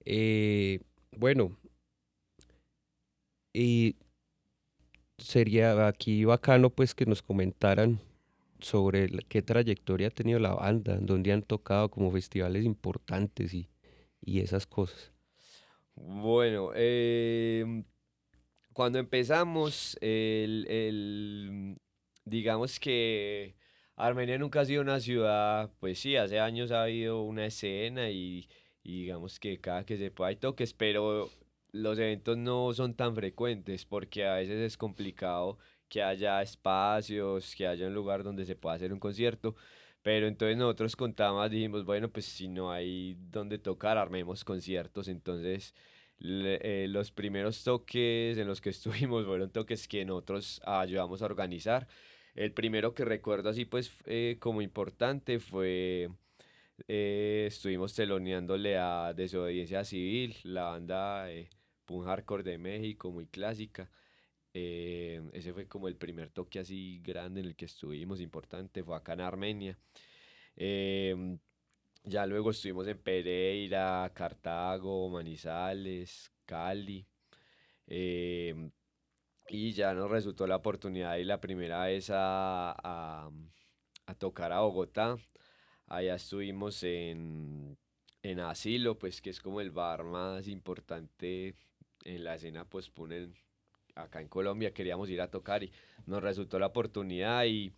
Eh, 0.05 0.79
bueno, 1.11 1.57
y 3.53 3.95
sería 5.17 5.87
aquí 5.87 6.25
bacano 6.25 6.69
pues 6.69 6.95
que 6.95 7.05
nos 7.05 7.21
comentaran 7.23 7.99
sobre 8.59 9.09
qué 9.29 9.41
trayectoria 9.41 10.07
ha 10.09 10.11
tenido 10.11 10.39
la 10.39 10.53
banda, 10.55 10.97
dónde 11.01 11.33
han 11.33 11.43
tocado 11.43 11.89
como 11.91 12.11
festivales 12.11 12.65
importantes 12.65 13.53
y, 13.53 13.69
y 14.21 14.41
esas 14.41 14.67
cosas. 14.67 15.11
Bueno, 15.95 16.71
em, 16.75 17.83
cuando 18.73 18.99
empezamos, 18.99 19.97
el, 20.01 20.67
el- 20.69 21.77
digamos 22.25 22.79
que 22.79 23.55
Armenia 23.95 24.37
nunca 24.39 24.61
ha 24.61 24.65
sido 24.65 24.81
una 24.81 24.99
ciudad, 24.99 25.71
pues 25.79 25.99
sí, 25.99 26.15
hace 26.17 26.39
años 26.39 26.71
ha 26.71 26.83
habido 26.83 27.21
una 27.23 27.45
escena 27.47 28.09
y, 28.11 28.49
y 28.83 29.01
digamos 29.03 29.39
que 29.39 29.59
cada 29.61 29.85
que 29.85 29.97
se 29.97 30.11
pueda 30.11 30.29
hay 30.29 30.37
toques, 30.37 30.73
pero 30.73 31.31
los 31.73 31.99
eventos 31.99 32.37
no 32.37 32.73
son 32.73 32.95
tan 32.95 33.15
frecuentes 33.15 33.85
porque 33.85 34.25
a 34.25 34.35
veces 34.35 34.61
es 34.61 34.77
complicado 34.77 35.57
que 35.89 36.01
haya 36.03 36.41
espacios, 36.41 37.55
que 37.55 37.67
haya 37.67 37.87
un 37.87 37.93
lugar 37.93 38.23
donde 38.23 38.45
se 38.45 38.55
pueda 38.55 38.75
hacer 38.75 38.93
un 38.93 38.99
concierto. 38.99 39.55
Pero 40.03 40.27
entonces 40.27 40.57
nosotros 40.57 40.95
contábamos, 40.95 41.49
dijimos, 41.51 41.85
bueno, 41.85 42.09
pues 42.09 42.25
si 42.25 42.47
no 42.47 42.71
hay 42.71 43.15
donde 43.31 43.57
tocar, 43.59 43.97
armemos 43.97 44.43
conciertos. 44.43 45.07
Entonces 45.07 45.75
eh, 46.19 46.87
los 46.89 47.11
primeros 47.11 47.63
toques 47.63 48.37
en 48.37 48.47
los 48.47 48.61
que 48.61 48.69
estuvimos 48.71 49.25
fueron 49.25 49.51
toques 49.51 49.87
que 49.87 50.05
nosotros 50.05 50.61
ayudamos 50.65 51.21
a 51.21 51.25
organizar. 51.25 51.87
El 52.35 52.51
primero 52.53 52.93
que 52.93 53.05
recuerdo 53.05 53.49
así 53.49 53.65
pues 53.65 53.91
eh, 54.05 54.37
como 54.39 54.61
importante 54.61 55.39
fue, 55.39 56.09
eh, 56.87 57.45
estuvimos 57.47 57.93
teloneándole 57.93 58.77
a 58.77 59.13
Desobediencia 59.13 59.83
Civil, 59.85 60.35
la 60.43 60.63
banda 60.63 61.31
eh, 61.31 61.49
punk 61.93 62.07
hardcore 62.07 62.43
de 62.43 62.57
México, 62.57 63.11
muy 63.11 63.27
clásica. 63.27 63.89
Eh, 64.53 65.21
ese 65.33 65.53
fue 65.53 65.67
como 65.67 65.87
el 65.87 65.95
primer 65.97 66.29
toque 66.31 66.59
así 66.59 66.99
grande 67.03 67.41
en 67.41 67.47
el 67.47 67.55
que 67.55 67.65
estuvimos, 67.65 68.21
importante, 68.21 68.83
fue 68.83 68.95
acá 68.95 69.13
en 69.13 69.21
Armenia. 69.21 69.77
Em, 70.55 71.39
ya 72.03 72.25
luego 72.25 72.51
estuvimos 72.51 72.87
en 72.87 72.97
Pereira, 72.99 74.11
Cartago, 74.15 75.09
Manizales, 75.09 76.31
Cali. 76.45 77.05
em, 77.87 78.71
y 79.49 79.73
ya 79.73 79.93
nos 79.93 80.09
resultó 80.11 80.47
la 80.47 80.57
oportunidad 80.57 81.17
y 81.17 81.23
la 81.25 81.39
primera 81.41 81.85
vez 81.85 82.09
a, 82.11 82.71
a- 82.83 83.31
a 84.07 84.15
tocar 84.15 84.51
a 84.53 84.61
Bogotá. 84.61 85.17
Allá 85.87 86.15
estuvimos 86.15 86.83
en, 86.83 87.77
en 88.23 88.39
Asilo, 88.39 88.97
pues 88.99 89.21
que 89.21 89.29
es 89.31 89.41
como 89.41 89.61
el 89.61 89.71
bar 89.71 90.03
más 90.03 90.47
importante 90.47 91.55
en 92.03 92.23
la 92.23 92.35
escena 92.35 92.65
pues 92.65 92.89
ponen 92.89 93.33
acá 93.95 94.21
en 94.21 94.27
Colombia. 94.27 94.73
Queríamos 94.73 95.09
ir 95.09 95.21
a 95.21 95.29
tocar 95.29 95.63
y 95.63 95.71
nos 96.05 96.21
resultó 96.21 96.59
la 96.59 96.67
oportunidad 96.67 97.45
y, 97.45 97.73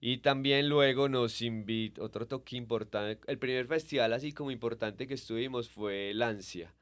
y 0.00 0.18
también 0.18 0.68
luego 0.68 1.08
nos 1.08 1.42
invitó, 1.42 2.04
otro 2.04 2.26
toque 2.26 2.56
importante, 2.56 3.20
el 3.26 3.38
primer 3.38 3.66
festival 3.66 4.12
así 4.12 4.32
como 4.32 4.50
importante 4.50 5.06
que 5.06 5.14
estuvimos 5.14 5.68
fue 5.68 6.12
Lancia 6.14 6.74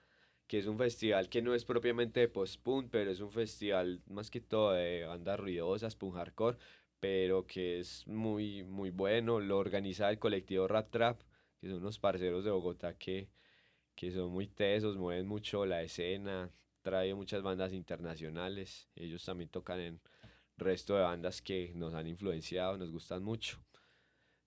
que 0.52 0.58
es 0.58 0.66
un 0.66 0.76
festival 0.76 1.30
que 1.30 1.40
no 1.40 1.54
es 1.54 1.64
propiamente 1.64 2.20
de 2.20 2.28
post-punk, 2.28 2.88
pero 2.90 3.11
es 3.11 3.20
un 3.20 3.30
festival 3.30 4.02
más 4.06 4.30
que 4.30 4.42
todo 4.42 4.72
de 4.72 5.06
bandas 5.06 5.40
ruidosas, 5.40 5.96
punk 5.96 6.14
hardcore, 6.16 6.58
pero 7.00 7.46
que 7.46 7.80
es 7.80 8.06
muy, 8.06 8.62
muy 8.62 8.90
bueno. 8.90 9.40
Lo 9.40 9.56
organiza 9.56 10.11
el 10.11 10.18
colectivo 10.18 10.68
Rap 10.68 10.90
Trap, 10.90 11.22
que 11.58 11.68
son 11.68 11.78
unos 11.78 11.98
parceros 11.98 12.44
de 12.44 12.50
Bogotá 12.50 12.98
que, 12.98 13.30
que 13.94 14.11
son 14.11 14.30
muy 14.30 14.46
tesos, 14.46 14.98
mueven 14.98 15.26
mucho 15.26 15.64
la 15.64 15.82
escena, 15.82 16.50
trae 16.82 17.14
muchas 17.14 17.42
bandas 17.42 17.72
internacionales. 17.72 18.88
Ellos 18.94 19.24
también 19.24 19.48
tocan 19.48 19.80
en 19.80 20.00
resto 20.56 20.96
de 20.96 21.02
bandas 21.02 21.40
que 21.40 21.72
nos 21.74 21.94
han 21.94 22.06
influenciado, 22.06 22.76
nos 22.76 22.90
gustan 22.90 23.22
mucho. 23.22 23.58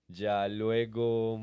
Ya 0.08 0.46
luego, 0.48 1.40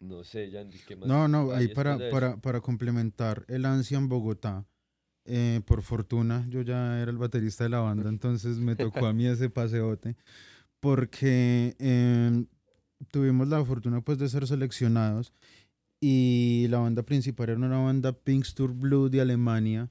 no 0.00 0.22
sé, 0.22 0.50
Yandy, 0.50 0.78
¿qué 0.86 0.96
más 0.96 1.08
No, 1.08 1.26
no, 1.26 1.50
ahí 1.52 1.68
para, 1.68 1.98
para, 2.10 2.36
para 2.36 2.60
complementar 2.60 3.44
el 3.48 3.64
ansia 3.64 3.98
en 3.98 4.08
Bogotá, 4.08 4.64
eh, 5.24 5.60
por 5.66 5.82
fortuna, 5.82 6.46
yo 6.48 6.62
ya 6.62 7.00
era 7.02 7.10
el 7.10 7.18
baterista 7.18 7.64
de 7.64 7.70
la 7.70 7.80
banda, 7.80 8.08
entonces 8.08 8.58
me 8.58 8.76
tocó 8.76 9.06
a 9.06 9.12
mí 9.12 9.26
ese 9.26 9.50
paseote, 9.50 10.16
porque 10.80 11.74
em, 11.78 12.46
tuvimos 13.10 13.48
la 13.48 13.64
fortuna 13.64 14.00
pues 14.00 14.18
de 14.18 14.28
ser 14.28 14.46
seleccionados 14.46 15.32
y 16.00 16.66
la 16.68 16.78
banda 16.78 17.02
principal 17.02 17.50
era 17.50 17.58
una 17.58 17.78
banda 17.78 18.12
Pinkster 18.12 18.68
Blue 18.68 19.08
de 19.08 19.20
Alemania 19.20 19.90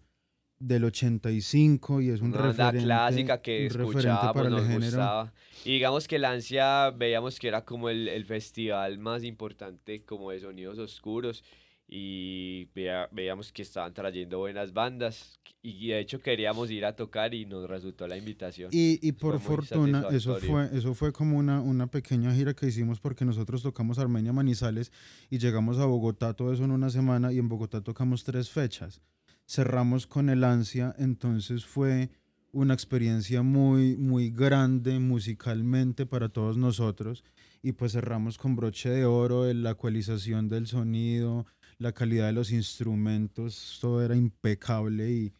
del 0.59 0.85
85 0.85 2.01
y 2.01 2.09
es 2.09 2.21
un 2.21 2.29
Una 2.29 2.37
banda 2.37 2.51
referente, 2.71 2.85
clásica 2.85 3.41
que 3.41 3.65
escuchábamos, 3.67 4.33
para 4.33 4.49
nos 4.49 4.67
gustaba. 4.67 5.33
Y 5.65 5.73
digamos 5.73 6.07
que 6.07 6.17
Lancia 6.17 6.91
veíamos 6.91 7.39
que 7.39 7.47
era 7.47 7.65
como 7.65 7.89
el, 7.89 8.07
el 8.07 8.25
festival 8.25 8.97
más 8.97 9.23
importante 9.23 10.03
como 10.03 10.31
de 10.31 10.39
sonidos 10.39 10.79
oscuros 10.79 11.43
y 11.87 12.65
vea- 12.75 13.07
veíamos 13.11 13.51
que 13.51 13.61
estaban 13.61 13.93
trayendo 13.93 14.39
buenas 14.39 14.73
bandas 14.73 15.39
y 15.61 15.87
de 15.87 15.99
hecho 15.99 16.19
queríamos 16.19 16.69
ir 16.69 16.85
a 16.85 16.95
tocar 16.95 17.33
y 17.33 17.45
nos 17.45 17.69
resultó 17.69 18.07
la 18.07 18.17
invitación. 18.17 18.69
Y, 18.73 18.99
y 19.01 19.11
por 19.13 19.39
fortuna, 19.39 20.05
eso 20.11 20.35
fue, 20.37 20.69
eso 20.77 20.93
fue 20.93 21.13
como 21.13 21.37
una, 21.37 21.61
una 21.61 21.87
pequeña 21.87 22.33
gira 22.33 22.53
que 22.53 22.67
hicimos 22.67 22.99
porque 22.99 23.23
nosotros 23.25 23.63
tocamos 23.63 23.99
Armenia 23.99 24.33
Manizales 24.33 24.91
y 25.29 25.37
llegamos 25.37 25.77
a 25.79 25.85
Bogotá, 25.85 26.33
todo 26.33 26.51
eso 26.53 26.63
en 26.65 26.71
una 26.71 26.89
semana, 26.89 27.31
y 27.31 27.37
en 27.39 27.47
Bogotá 27.47 27.81
tocamos 27.81 28.23
tres 28.23 28.49
fechas. 28.49 29.01
Cerramos 29.45 30.07
con 30.07 30.29
el 30.29 30.43
ansia, 30.43 30.93
entonces 30.99 31.65
fue 31.65 32.09
una 32.51 32.73
experiencia 32.73 33.43
muy, 33.43 33.95
muy 33.95 34.29
grande 34.29 34.99
musicalmente 34.99 36.05
para 36.05 36.27
todos 36.29 36.57
nosotros. 36.57 37.23
Y 37.63 37.71
pues 37.73 37.93
cerramos 37.93 38.37
con 38.37 38.55
broche 38.55 38.89
de 38.89 39.05
oro, 39.05 39.51
la 39.53 39.71
ecualización 39.71 40.47
del 40.47 40.67
sonido, 40.67 41.45
la 41.77 41.93
calidad 41.93 42.27
de 42.27 42.33
los 42.33 42.51
instrumentos, 42.51 43.77
todo 43.81 44.03
era 44.03 44.15
impecable 44.15 45.11
y, 45.11 45.33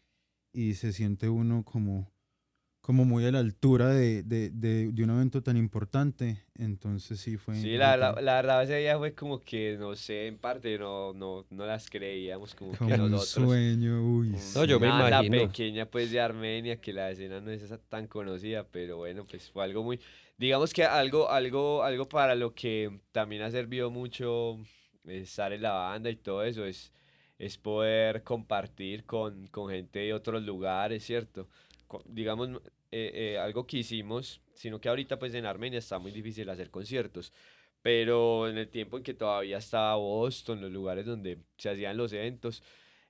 y 0.52 0.74
se 0.74 0.92
siente 0.92 1.28
uno 1.28 1.64
como 1.64 2.10
como 2.88 3.04
muy 3.04 3.26
a 3.26 3.30
la 3.30 3.40
altura 3.40 3.90
de, 3.90 4.22
de, 4.22 4.48
de, 4.48 4.90
de 4.90 5.04
un 5.04 5.10
evento 5.10 5.42
tan 5.42 5.58
importante. 5.58 6.42
Entonces 6.54 7.20
sí 7.20 7.36
fue... 7.36 7.54
Sí, 7.56 7.76
la, 7.76 7.98
la, 7.98 8.12
la, 8.12 8.36
verdad 8.36 8.62
ese 8.62 8.78
día 8.78 8.96
fue 8.96 9.12
como 9.14 9.42
que, 9.42 9.76
no 9.78 9.94
sé, 9.94 10.26
en 10.26 10.38
parte 10.38 10.78
no, 10.78 11.12
no, 11.12 11.44
no 11.50 11.66
las 11.66 11.90
creíamos 11.90 12.54
como, 12.54 12.74
como 12.78 12.88
que 12.88 12.98
un 12.98 13.10
nosotros... 13.10 13.50
sueño, 13.50 14.02
uy. 14.02 14.34
No, 14.54 14.64
yo 14.64 14.80
me 14.80 14.86
imagino. 14.86 15.48
pequeña 15.48 15.84
pues 15.84 16.10
de 16.10 16.18
Armenia, 16.18 16.80
que 16.80 16.94
la 16.94 17.10
escena 17.10 17.42
no 17.42 17.50
es 17.50 17.60
esa 17.60 17.76
tan 17.76 18.06
conocida, 18.06 18.66
pero 18.66 18.96
bueno, 18.96 19.26
pues 19.26 19.50
fue 19.50 19.64
algo 19.64 19.82
muy... 19.82 20.00
Digamos 20.38 20.72
que 20.72 20.84
algo, 20.84 21.28
algo, 21.28 21.82
algo 21.82 22.08
para 22.08 22.34
lo 22.36 22.54
que 22.54 23.02
también 23.12 23.42
ha 23.42 23.50
servido 23.50 23.90
mucho 23.90 24.56
estar 25.10 25.52
en 25.52 25.62
la 25.62 25.72
banda 25.72 26.10
y 26.10 26.16
todo 26.16 26.44
eso 26.44 26.64
es, 26.64 26.92
es 27.38 27.58
poder 27.58 28.22
compartir 28.24 29.04
con, 29.04 29.46
con 29.48 29.70
gente 29.70 30.00
de 30.00 30.14
otros 30.14 30.42
lugares, 30.42 31.04
¿cierto? 31.04 31.48
Digamos, 32.06 32.50
eh, 32.90 33.34
eh, 33.34 33.38
algo 33.38 33.66
que 33.66 33.78
hicimos, 33.78 34.40
sino 34.54 34.80
que 34.80 34.88
ahorita 34.88 35.18
pues 35.18 35.34
en 35.34 35.44
Armenia 35.46 35.78
está 35.78 35.98
muy 35.98 36.10
difícil 36.10 36.48
hacer 36.48 36.70
conciertos, 36.70 37.32
pero 37.82 38.48
en 38.48 38.58
el 38.58 38.68
tiempo 38.68 38.96
en 38.96 39.02
que 39.02 39.14
todavía 39.14 39.58
estaba 39.58 39.96
Boston, 39.96 40.60
los 40.60 40.72
lugares 40.72 41.06
donde 41.06 41.38
se 41.58 41.70
hacían 41.70 41.96
los 41.96 42.12
eventos, 42.12 42.62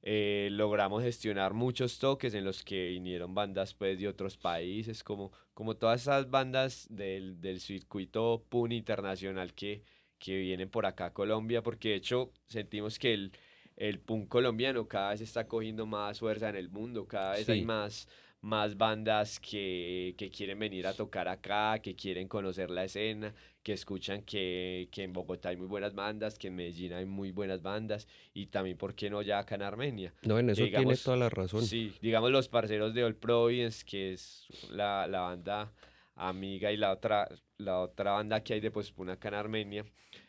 eh, 0.02 0.48
logramos 0.52 1.02
gestionar 1.02 1.54
muchos 1.54 1.98
toques 1.98 2.34
en 2.34 2.44
los 2.44 2.62
que 2.64 2.88
vinieron 2.88 3.34
bandas 3.34 3.74
pues 3.74 3.98
de 3.98 4.08
otros 4.08 4.37
países, 4.37 5.02
como, 5.04 5.32
como 5.54 5.76
todas 5.76 6.02
esas 6.02 6.30
bandas 6.30 6.87
del, 6.90 7.40
del 7.40 7.61
circuito 7.61 8.44
PUN 8.48 8.72
internacional 8.72 9.54
que, 9.54 9.82
que 10.18 10.37
vienen 10.38 10.68
por 10.68 10.87
acá 10.87 11.07
a 11.07 11.12
Colombia, 11.12 11.62
porque 11.62 11.90
de 11.90 11.94
hecho 11.96 12.33
sentimos 12.46 12.98
que 12.98 13.14
el, 13.14 13.33
el 13.76 14.00
punk 14.00 14.28
colombiano 14.28 14.88
cada 14.88 15.11
vez 15.11 15.20
está 15.20 15.46
cogiendo 15.46 15.87
más 15.87 16.18
fuerza 16.18 16.48
en 16.48 16.57
el 16.57 16.68
mundo, 16.68 17.07
cada 17.07 17.33
vez 17.35 17.48
hay 17.48 17.64
más, 17.64 18.09
más 18.40 18.76
bandas 18.76 19.40
que, 19.40 20.14
que 20.18 20.31
quieren 20.31 20.59
venir 20.59 20.87
a 20.87 20.92
tocar 20.92 21.28
acá, 21.28 21.78
que 21.81 21.94
quieren 21.94 22.28
conocer 22.28 22.70
la 22.70 22.85
escena, 22.85 23.35
que 23.62 23.72
escuchan 23.72 24.22
que, 24.22 24.88
que 24.90 25.02
en 25.02 25.12
Bogotá 25.12 25.50
hay 25.50 25.57
muy 25.57 25.66
buenas 25.66 25.94
bandas, 25.94 26.38
que 26.38 26.48
en 26.48 26.57
Medellín 26.57 26.92
hay 26.92 27.04
muy 27.04 27.31
buenas 27.31 27.62
bandas, 27.62 28.09
y 28.35 28.46
también, 28.46 28.76
¿por 28.76 28.94
qué 28.94 29.11
no 29.11 29.22
ya 29.22 29.38
acá 29.38 29.54
en 29.54 29.62
Armenia? 29.62 30.14
No, 30.22 30.38
en 30.38 30.50
eso 30.50 30.62
tiene 30.62 30.78
digamos, 30.78 31.02
toda 31.02 31.16
la 31.16 31.28
razón. 31.28 31.64
Sí, 31.64 31.94
digamos 32.00 32.31
los 32.31 32.48
parceros 32.48 32.94
de 32.94 33.04
All 33.04 33.16
Providence, 33.16 33.85
que 33.85 34.12
es 34.12 34.46
la, 34.70 35.07
la 35.07 35.20
banda 35.20 35.72
amiga 36.18 36.72
y 36.72 36.76
la 36.76 36.92
otra, 36.92 37.28
la 37.57 37.81
otra 37.81 38.12
banda 38.12 38.42
que 38.42 38.54
hay 38.54 38.61
de 38.61 38.70
Pospuna 38.70 39.18
en 39.22 39.35
Armenia. 39.35 39.85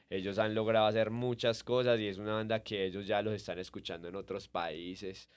Ellos 0.09 0.39
han 0.39 0.55
logrado 0.55 0.87
hacer 0.87 1.11
muchas 1.11 1.63
cosas 1.63 1.99
y 1.99 2.07
es 2.07 2.17
una 2.17 2.33
banda 2.33 2.63
que 2.63 2.85
ellos 2.85 3.05
ya 3.05 3.21
los 3.21 3.33
están 3.33 3.59
escuchando 3.59 4.07
en 4.07 4.15
otros 4.15 4.47
países. 4.47 5.29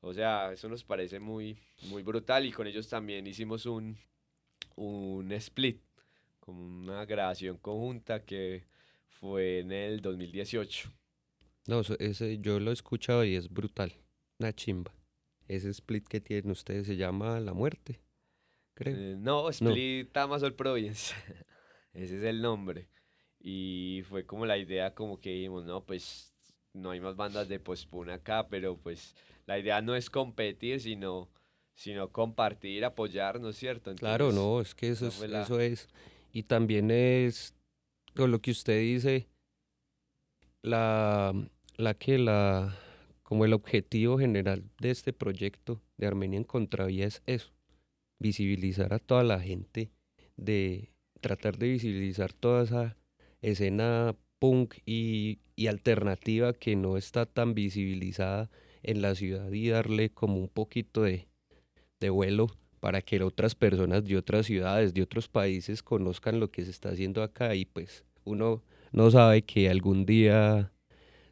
O 0.00 0.12
sea, 0.12 0.52
eso 0.52 0.68
nos 0.68 0.84
parece 0.84 1.20
muy, 1.20 1.58
muy 1.88 2.02
brutal 2.02 2.44
y 2.46 2.52
con 2.52 2.66
ellos 2.66 2.88
también 2.88 3.26
hicimos 3.26 3.66
un, 3.66 3.98
un 4.76 5.30
split, 5.32 5.80
como 6.40 6.64
una 6.64 7.04
grabación 7.04 7.58
conjunta 7.58 8.24
que 8.24 8.64
fue 9.08 9.60
en 9.60 9.72
el 9.72 10.00
2018. 10.00 10.92
No, 11.66 11.80
ese 11.98 12.38
yo 12.38 12.60
lo 12.60 12.70
he 12.70 12.74
escuchado 12.74 13.24
y 13.24 13.34
es 13.34 13.48
brutal. 13.48 13.92
Una 14.38 14.52
chimba. 14.52 14.92
Ese 15.48 15.70
split 15.70 16.06
que 16.06 16.20
tienen 16.20 16.50
ustedes 16.50 16.86
se 16.86 16.96
llama 16.96 17.40
La 17.40 17.54
Muerte, 17.54 18.00
creo. 18.76 18.94
Eh, 18.96 19.16
no, 19.18 19.48
Split 19.50 20.12
Tamas 20.12 20.42
All 20.44 20.54
Providence. 20.54 21.12
Ese 21.92 22.18
es 22.18 22.22
el 22.24 22.40
nombre. 22.42 22.88
Y 23.40 24.02
fue 24.08 24.24
como 24.24 24.46
la 24.46 24.58
idea, 24.58 24.94
como 24.94 25.18
que 25.18 25.30
dijimos, 25.30 25.64
no, 25.64 25.84
pues 25.84 26.32
no 26.72 26.90
hay 26.90 27.00
más 27.00 27.16
bandas 27.16 27.48
de 27.48 27.58
post-punk 27.58 28.08
acá, 28.10 28.46
pero 28.48 28.76
pues 28.76 29.14
la 29.46 29.58
idea 29.58 29.80
no 29.80 29.96
es 29.96 30.10
competir, 30.10 30.80
sino, 30.80 31.30
sino 31.74 32.10
compartir, 32.12 32.84
apoyarnos, 32.84 33.56
¿cierto? 33.56 33.94
Claro, 33.94 34.30
no, 34.30 34.60
es 34.60 34.74
que 34.74 34.90
eso 34.90 35.08
es, 35.08 35.20
la- 35.28 35.42
eso 35.42 35.58
es. 35.58 35.88
Y 36.32 36.42
también 36.42 36.90
es 36.90 37.54
con 38.14 38.30
lo 38.30 38.40
que 38.40 38.50
usted 38.50 38.78
dice, 38.80 39.28
la, 40.62 41.32
la 41.76 41.94
que 41.94 42.18
la, 42.18 42.76
como 43.22 43.44
el 43.44 43.52
objetivo 43.52 44.18
general 44.18 44.64
de 44.80 44.90
este 44.90 45.12
proyecto 45.12 45.80
de 45.96 46.06
Armenia 46.06 46.36
en 46.38 46.44
Contravía 46.44 47.06
es 47.06 47.22
eso, 47.26 47.52
visibilizar 48.18 48.92
a 48.92 48.98
toda 48.98 49.24
la 49.24 49.40
gente, 49.40 49.90
de 50.36 50.90
tratar 51.20 51.58
de 51.58 51.68
visibilizar 51.68 52.32
toda 52.32 52.62
esa 52.64 52.96
escena 53.42 54.14
punk 54.38 54.74
y, 54.84 55.38
y 55.56 55.66
alternativa 55.68 56.52
que 56.52 56.76
no 56.76 56.96
está 56.96 57.26
tan 57.26 57.54
visibilizada 57.54 58.50
en 58.82 59.02
la 59.02 59.14
ciudad 59.14 59.50
y 59.52 59.68
darle 59.68 60.10
como 60.10 60.36
un 60.36 60.48
poquito 60.48 61.02
de, 61.02 61.26
de 62.00 62.10
vuelo 62.10 62.48
para 62.80 63.00
que 63.02 63.22
otras 63.22 63.54
personas 63.54 64.04
de 64.04 64.16
otras 64.16 64.46
ciudades, 64.46 64.94
de 64.94 65.02
otros 65.02 65.28
países 65.28 65.82
conozcan 65.82 66.38
lo 66.38 66.50
que 66.50 66.64
se 66.64 66.70
está 66.70 66.90
haciendo 66.90 67.22
acá 67.22 67.54
y 67.54 67.64
pues 67.64 68.04
uno 68.24 68.62
no 68.92 69.10
sabe 69.10 69.42
que 69.42 69.68
algún 69.70 70.04
día 70.06 70.70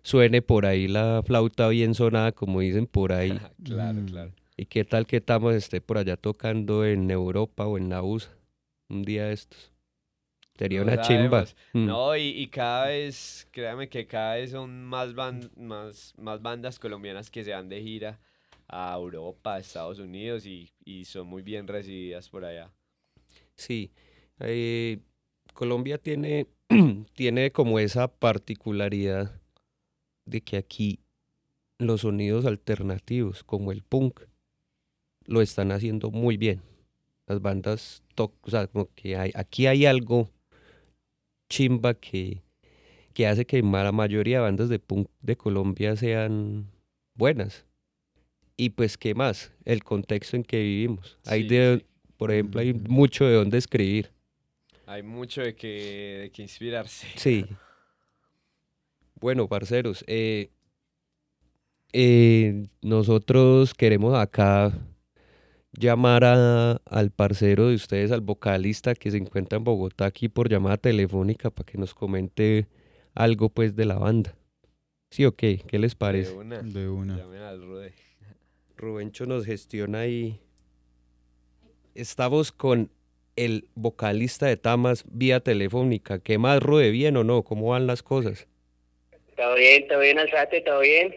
suene 0.03 0.43
por 0.43 0.67
ahí 0.67 0.89
la 0.89 1.23
flauta 1.25 1.69
bien 1.69 1.95
sonada, 1.95 2.33
como 2.33 2.61
dicen 2.61 2.87
por 2.87 3.13
ahí, 3.13 3.39
claro, 3.65 4.01
Mm. 4.01 4.07
claro. 4.07 4.33
Y 4.57 4.67
qué 4.67 4.85
tal 4.85 5.07
que 5.07 5.21
Tamos 5.21 5.55
esté 5.55 5.81
por 5.81 5.99
allá 5.99 6.17
tocando 6.17 6.85
en 6.85 7.11
Europa 7.11 7.67
o 7.67 7.79
en 7.79 7.89
la 7.89 8.03
USA 8.03 8.31
un 8.89 9.03
día 9.03 9.27
de 9.27 9.33
estos. 9.35 9.73
Sería 10.57 10.81
No 10.81 10.85
una 10.85 11.01
chimba. 11.01 11.45
Mm. 11.73 11.87
No, 11.87 12.17
y, 12.17 12.29
y 12.29 12.47
cada 12.49 12.87
vez, 12.87 13.49
créame 13.51 13.89
que 13.89 14.07
cada 14.07 14.37
vez 14.37 14.53
son 14.53 14.85
más, 14.85 15.15
ban- 15.15 15.51
más, 15.57 16.15
más 16.17 16.41
bandas 16.41 16.79
colombianas 16.79 17.31
que 17.31 17.43
se 17.43 17.53
van 17.53 17.69
de 17.69 17.83
gira 17.83 18.21
a 18.69 18.95
Europa, 18.95 19.55
a 19.55 19.59
Estados 19.59 19.99
Unidos 19.99 20.47
y, 20.47 20.71
y 20.85 21.05
son 21.07 21.27
muy 21.27 21.43
bien 21.43 21.67
recibidas 21.67 22.29
por 22.29 22.45
allá. 22.45 22.71
Sí, 23.57 23.93
eh, 24.41 24.99
Colombia 25.55 25.99
tiene, 25.99 26.47
tiene 27.15 27.51
como 27.51 27.79
esa 27.79 28.09
particularidad 28.09 29.41
de 30.25 30.41
que 30.43 30.57
aquí 30.57 31.01
los 31.79 32.03
sonidos 32.03 32.47
alternativos, 32.47 33.43
como 33.45 33.73
el 33.73 33.83
punk, 33.83 34.21
lo 35.27 35.41
están 35.41 35.73
haciendo 35.73 36.11
muy 36.11 36.37
bien. 36.37 36.61
Las 37.27 37.41
bandas, 37.41 38.03
to- 38.15 38.35
o 38.43 38.51
sea, 38.51 38.67
como 38.67 38.89
que 38.95 39.17
hay, 39.17 39.31
aquí 39.35 39.67
hay 39.67 39.87
algo 39.87 40.31
chimba 41.49 41.95
que, 41.95 42.43
que 43.13 43.27
hace 43.27 43.47
que 43.47 43.63
la 43.63 43.93
mayoría 43.93 44.39
de 44.39 44.43
bandas 44.43 44.69
de 44.69 44.79
punk 44.79 45.09
de 45.23 45.37
Colombia 45.37 45.97
sean 45.97 46.67
buenas. 47.15 47.65
Y 48.57 48.71
pues, 48.71 48.97
¿qué 48.97 49.15
más? 49.15 49.53
El 49.65 49.83
contexto 49.83 50.37
en 50.37 50.45
que 50.45 50.61
vivimos. 50.61 51.19
Hay 51.27 51.49
de, 51.49 51.85
por 52.17 52.31
ejemplo, 52.31 52.61
hay 52.61 52.73
mucho 52.73 53.25
de 53.25 53.35
dónde 53.35 53.59
escribir. 53.59 54.11
Hay 54.87 55.03
mucho 55.03 55.41
de 55.41 55.55
que, 55.57 56.19
de 56.23 56.31
que 56.31 56.43
inspirarse. 56.43 57.07
Sí. 57.17 57.47
Bueno, 59.21 59.49
parceros, 59.49 60.05
eh, 60.07 60.51
eh, 61.93 62.67
nosotros 62.83 63.73
queremos 63.75 64.15
acá 64.19 64.73
llamar 65.79 66.25
a- 66.25 66.73
al 66.87 67.11
parcero 67.11 67.69
de 67.69 67.75
ustedes, 67.75 68.11
al 68.13 68.21
vocalista 68.21 68.95
que 68.95 69.11
se 69.11 69.17
encuentra 69.19 69.57
en 69.59 69.65
Bogotá 69.65 70.07
aquí 70.07 70.29
por 70.29 70.49
llamada 70.49 70.77
telefónica 70.77 71.51
para 71.51 71.67
que 71.67 71.79
nos 71.79 71.95
comente 71.95 72.67
algo 73.15 73.49
pues 73.49 73.75
de 73.77 73.85
la 73.85 73.99
banda. 73.99 74.37
¿Sí 75.11 75.25
o 75.25 75.33
qué? 75.37 75.61
¿Qué 75.67 75.79
les 75.79 75.93
De 75.93 75.97
parece? 75.97 76.33
una. 76.33 76.61
De 76.63 76.89
una. 76.89 77.15
Al 77.49 77.63
Rude. 77.63 77.93
Rubencho 78.77 79.27
nos 79.27 79.45
gestiona 79.47 80.01
ahí. 80.01 80.41
Estamos 81.95 82.51
con 82.53 82.91
el 83.37 83.69
vocalista 83.75 84.47
de 84.47 84.57
Tamas 84.57 85.05
vía 85.09 85.41
telefónica. 85.41 86.19
¿Qué 86.19 86.39
más, 86.39 86.63
Rude? 86.63 86.91
¿Bien 86.91 87.17
o 87.17 87.25
no? 87.25 87.43
¿Cómo 87.43 87.69
van 87.69 87.87
las 87.87 88.03
cosas? 88.03 88.49
Todo 89.37 89.55
bien, 89.57 89.87
todo 89.89 90.01
bien, 90.01 90.19
Alzate, 90.19 90.61
todo 90.61 90.81
bien. 90.81 91.15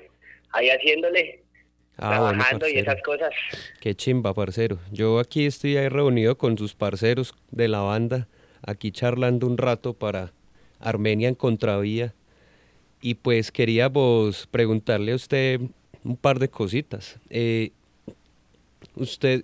Ahí 0.51 0.69
haciéndole, 0.69 1.43
Ah, 1.97 2.19
bueno, 2.19 2.33
trabajando 2.33 2.67
y 2.67 2.77
esas 2.77 3.01
cosas. 3.01 3.31
Qué 3.79 3.95
chimba, 3.95 4.33
parcero. 4.33 4.77
Yo 4.91 5.19
aquí 5.19 5.45
estoy 5.45 5.77
ahí 5.77 5.89
reunido 5.89 6.37
con 6.37 6.57
sus 6.57 6.75
parceros 6.75 7.33
de 7.51 7.67
la 7.67 7.79
banda, 7.81 8.27
aquí 8.61 8.91
charlando 8.91 9.47
un 9.47 9.57
rato 9.57 9.93
para 9.93 10.31
Armenia 10.79 11.27
en 11.27 11.35
Contravía. 11.35 12.13
Y 13.01 13.15
pues 13.15 13.51
queríamos 13.51 14.47
preguntarle 14.47 15.11
a 15.11 15.15
usted 15.15 15.61
un 16.03 16.17
par 16.17 16.39
de 16.39 16.49
cositas. 16.49 17.19
Eh, 17.29 17.71
usted, 18.95 19.43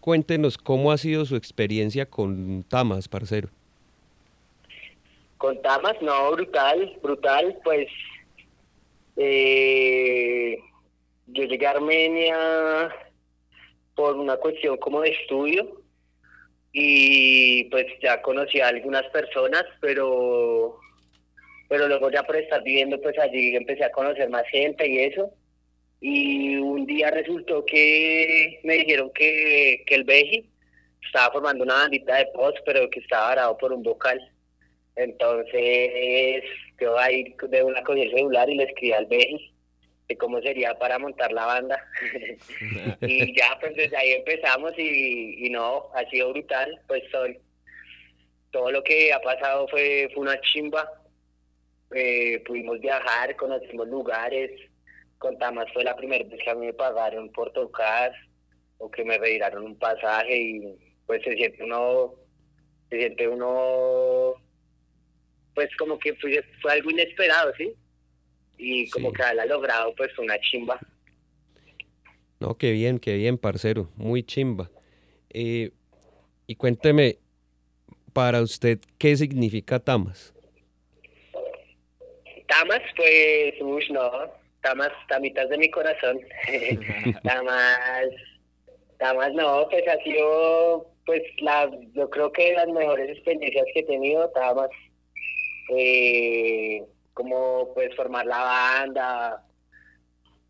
cuéntenos 0.00 0.58
cómo 0.58 0.92
ha 0.92 0.98
sido 0.98 1.24
su 1.24 1.36
experiencia 1.36 2.06
con 2.06 2.64
Tamas, 2.64 3.08
parcero. 3.08 3.48
Con 5.38 5.60
Tamas, 5.62 5.96
no, 6.02 6.32
brutal, 6.32 6.98
brutal, 7.02 7.56
pues 7.62 7.88
eh, 9.16 10.58
yo 11.28 11.44
llegué 11.44 11.66
a 11.66 11.72
Armenia 11.72 12.94
por 13.94 14.16
una 14.16 14.36
cuestión 14.36 14.76
como 14.78 15.00
de 15.02 15.10
estudio 15.10 15.82
y 16.72 17.64
pues 17.64 17.86
ya 18.02 18.22
conocí 18.22 18.60
a 18.60 18.68
algunas 18.68 19.04
personas, 19.10 19.64
pero 19.80 20.78
pero 21.68 21.86
luego 21.86 22.10
ya 22.10 22.22
por 22.22 22.36
estar 22.36 22.62
viviendo 22.62 23.00
pues 23.00 23.18
allí 23.18 23.54
empecé 23.54 23.84
a 23.84 23.92
conocer 23.92 24.30
más 24.30 24.44
gente 24.50 24.88
y 24.88 24.98
eso 24.98 25.30
y 26.00 26.56
un 26.56 26.86
día 26.86 27.10
resultó 27.10 27.64
que 27.64 28.60
me 28.62 28.74
dijeron 28.74 29.10
que, 29.14 29.82
que 29.86 29.94
el 29.96 30.04
Beji 30.04 30.48
estaba 31.04 31.32
formando 31.32 31.64
una 31.64 31.74
bandita 31.74 32.16
de 32.16 32.26
post, 32.26 32.58
pero 32.64 32.88
que 32.90 33.00
estaba 33.00 33.28
varado 33.28 33.58
por 33.58 33.72
un 33.72 33.82
vocal. 33.82 34.20
Entonces, 34.94 36.44
yo 36.80 36.96
ahí 36.98 37.34
de 37.48 37.62
una 37.62 37.82
cogí 37.82 38.02
el 38.02 38.12
celular 38.12 38.48
y 38.48 38.56
le 38.56 38.64
escribí 38.64 38.92
al 38.92 39.06
Benny 39.06 39.57
de 40.08 40.16
cómo 40.16 40.40
sería 40.40 40.78
para 40.78 40.98
montar 40.98 41.32
la 41.32 41.46
banda. 41.46 41.84
y 43.02 43.36
ya, 43.36 43.58
pues 43.60 43.74
desde 43.76 43.96
ahí 43.96 44.12
empezamos 44.12 44.72
y, 44.78 45.46
y 45.46 45.50
no, 45.50 45.90
ha 45.94 46.08
sido 46.08 46.32
brutal. 46.32 46.80
Pues 46.86 47.02
todo, 47.10 47.26
todo 48.50 48.70
lo 48.70 48.82
que 48.82 49.12
ha 49.12 49.20
pasado 49.20 49.68
fue, 49.68 50.08
fue 50.14 50.22
una 50.22 50.40
chimba. 50.40 50.90
Eh, 51.94 52.42
pudimos 52.46 52.80
viajar, 52.80 53.36
conocimos 53.36 53.88
lugares. 53.88 54.50
Con 55.18 55.38
Tamas 55.38 55.66
fue 55.72 55.84
la 55.84 55.96
primera 55.96 56.24
vez 56.24 56.40
que 56.42 56.50
a 56.50 56.54
mí 56.54 56.66
me 56.66 56.72
pagaron 56.72 57.30
por 57.32 57.52
tocar 57.52 58.12
o 58.78 58.90
que 58.90 59.04
me 59.04 59.18
retiraron 59.18 59.64
un 59.64 59.78
pasaje 59.78 60.36
y 60.36 60.78
pues 61.06 61.22
se 61.24 61.34
siente 61.34 61.64
uno, 61.64 62.14
se 62.88 62.98
siente 62.98 63.26
uno 63.26 64.34
pues 65.54 65.74
como 65.76 65.98
que 65.98 66.14
fue, 66.14 66.40
fue 66.62 66.72
algo 66.72 66.90
inesperado, 66.90 67.52
¿sí? 67.56 67.74
Y 68.58 68.90
como 68.90 69.12
que 69.12 69.22
ha 69.22 69.46
logrado 69.46 69.94
pues 69.96 70.16
una 70.18 70.38
chimba. 70.40 70.78
No, 72.40 72.56
qué 72.56 72.72
bien, 72.72 72.98
qué 72.98 73.16
bien, 73.16 73.38
parcero, 73.38 73.90
muy 73.96 74.22
chimba. 74.22 74.70
Eh, 75.30 75.70
y 76.46 76.54
cuénteme, 76.54 77.18
para 78.12 78.42
usted, 78.42 78.78
¿qué 78.98 79.16
significa 79.16 79.78
Tamas? 79.78 80.34
Tamas, 82.48 82.80
pues, 82.96 83.54
uy, 83.60 83.84
no, 83.90 84.10
Tamas, 84.62 84.90
tamitas 85.08 85.48
de 85.48 85.58
mi 85.58 85.70
corazón. 85.70 86.18
Tamas, 87.22 88.08
Tamas, 88.98 89.32
no, 89.34 89.68
pues 89.68 89.86
ha 89.86 90.02
sido, 90.02 90.90
pues, 91.04 91.22
la, 91.42 91.70
yo 91.92 92.08
creo 92.08 92.32
que 92.32 92.54
las 92.54 92.68
mejores 92.68 93.10
experiencias 93.10 93.66
que 93.74 93.80
he 93.80 93.84
tenido, 93.84 94.30
Tamas, 94.30 94.70
eh, 95.76 96.82
como 97.18 97.74
pues 97.74 97.92
formar 97.96 98.24
la 98.26 98.38
banda 98.38 99.44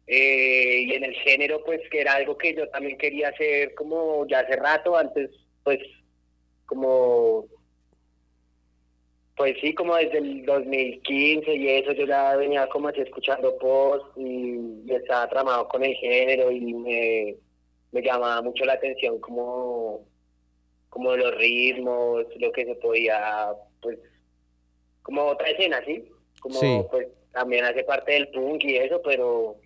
eh, 0.07 0.83
y 0.87 0.93
en 0.93 1.05
el 1.05 1.15
género 1.15 1.65
pues 1.65 1.81
que 1.91 2.03
era 2.03 2.17
algo 2.17 2.37
que 2.37 2.55
yo 2.55 2.69
también 2.69 2.99
quería 2.99 3.31
hacer 3.31 3.75
como 3.75 4.27
ya 4.27 4.41
hace 4.41 4.55
rato 4.57 4.95
antes 4.95 5.31
pues 5.65 5.79
como 6.67 7.47
pues 9.35 9.57
sí 9.63 9.73
como 9.73 9.97
desde 9.97 10.19
el 10.19 10.45
2015 10.45 11.55
y 11.55 11.69
eso 11.69 11.93
yo 11.93 12.05
ya 12.05 12.37
venía 12.37 12.69
como 12.69 12.89
así 12.89 13.01
escuchando 13.01 13.57
post 13.57 14.05
y, 14.19 14.93
estaba 14.93 15.27
tramado 15.31 15.69
con 15.69 15.83
el 15.83 15.95
género 15.95 16.51
y 16.51 16.75
me, 16.75 17.37
me 17.93 18.03
llamaba 18.03 18.43
mucho 18.43 18.67
la 18.67 18.75
atención 18.75 19.19
como 19.21 20.05
como 20.91 21.17
los 21.17 21.35
ritmos 21.37 22.27
lo 22.39 22.53
que 22.53 22.67
se 22.67 22.75
podía 22.75 23.55
pues 23.81 23.99
como 25.03 25.25
otra 25.25 25.49
escena, 25.49 25.83
¿sí? 25.87 26.05
Como 26.40 26.88
pues 26.88 27.09
también 27.33 27.64
hace 27.64 27.85
parte 27.85 28.12
del 28.12 28.29
punk 28.29 28.64
y 28.64 28.77
eso, 28.77 29.01
pero 29.03 29.57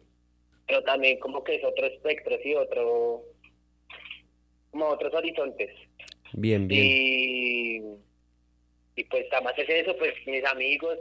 pero 0.67 0.83
también 0.85 1.19
como 1.19 1.43
que 1.43 1.57
es 1.57 1.65
otro 1.65 1.87
espectro, 1.87 2.37
sí, 2.43 2.55
otro 2.55 3.23
como 4.71 4.87
otros 4.87 5.13
horizontes. 5.15 5.71
Bien, 6.33 6.67
bien. 6.67 6.83
Y, 6.83 7.77
y 8.97 9.05
pues 9.05 9.29
Tamas 9.29 9.59
es 9.59 9.69
eso, 9.69 9.95
pues 9.99 10.15
mis 10.27 10.45
amigos, 10.47 10.99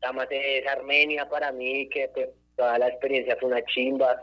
Tamas 0.00 0.28
es 0.30 0.66
Armenia 0.66 1.28
para 1.28 1.52
mí, 1.52 1.88
que 1.90 2.08
pues 2.08 2.30
toda 2.56 2.78
la 2.78 2.88
experiencia 2.88 3.36
fue 3.38 3.50
una 3.50 3.64
chimba. 3.66 4.22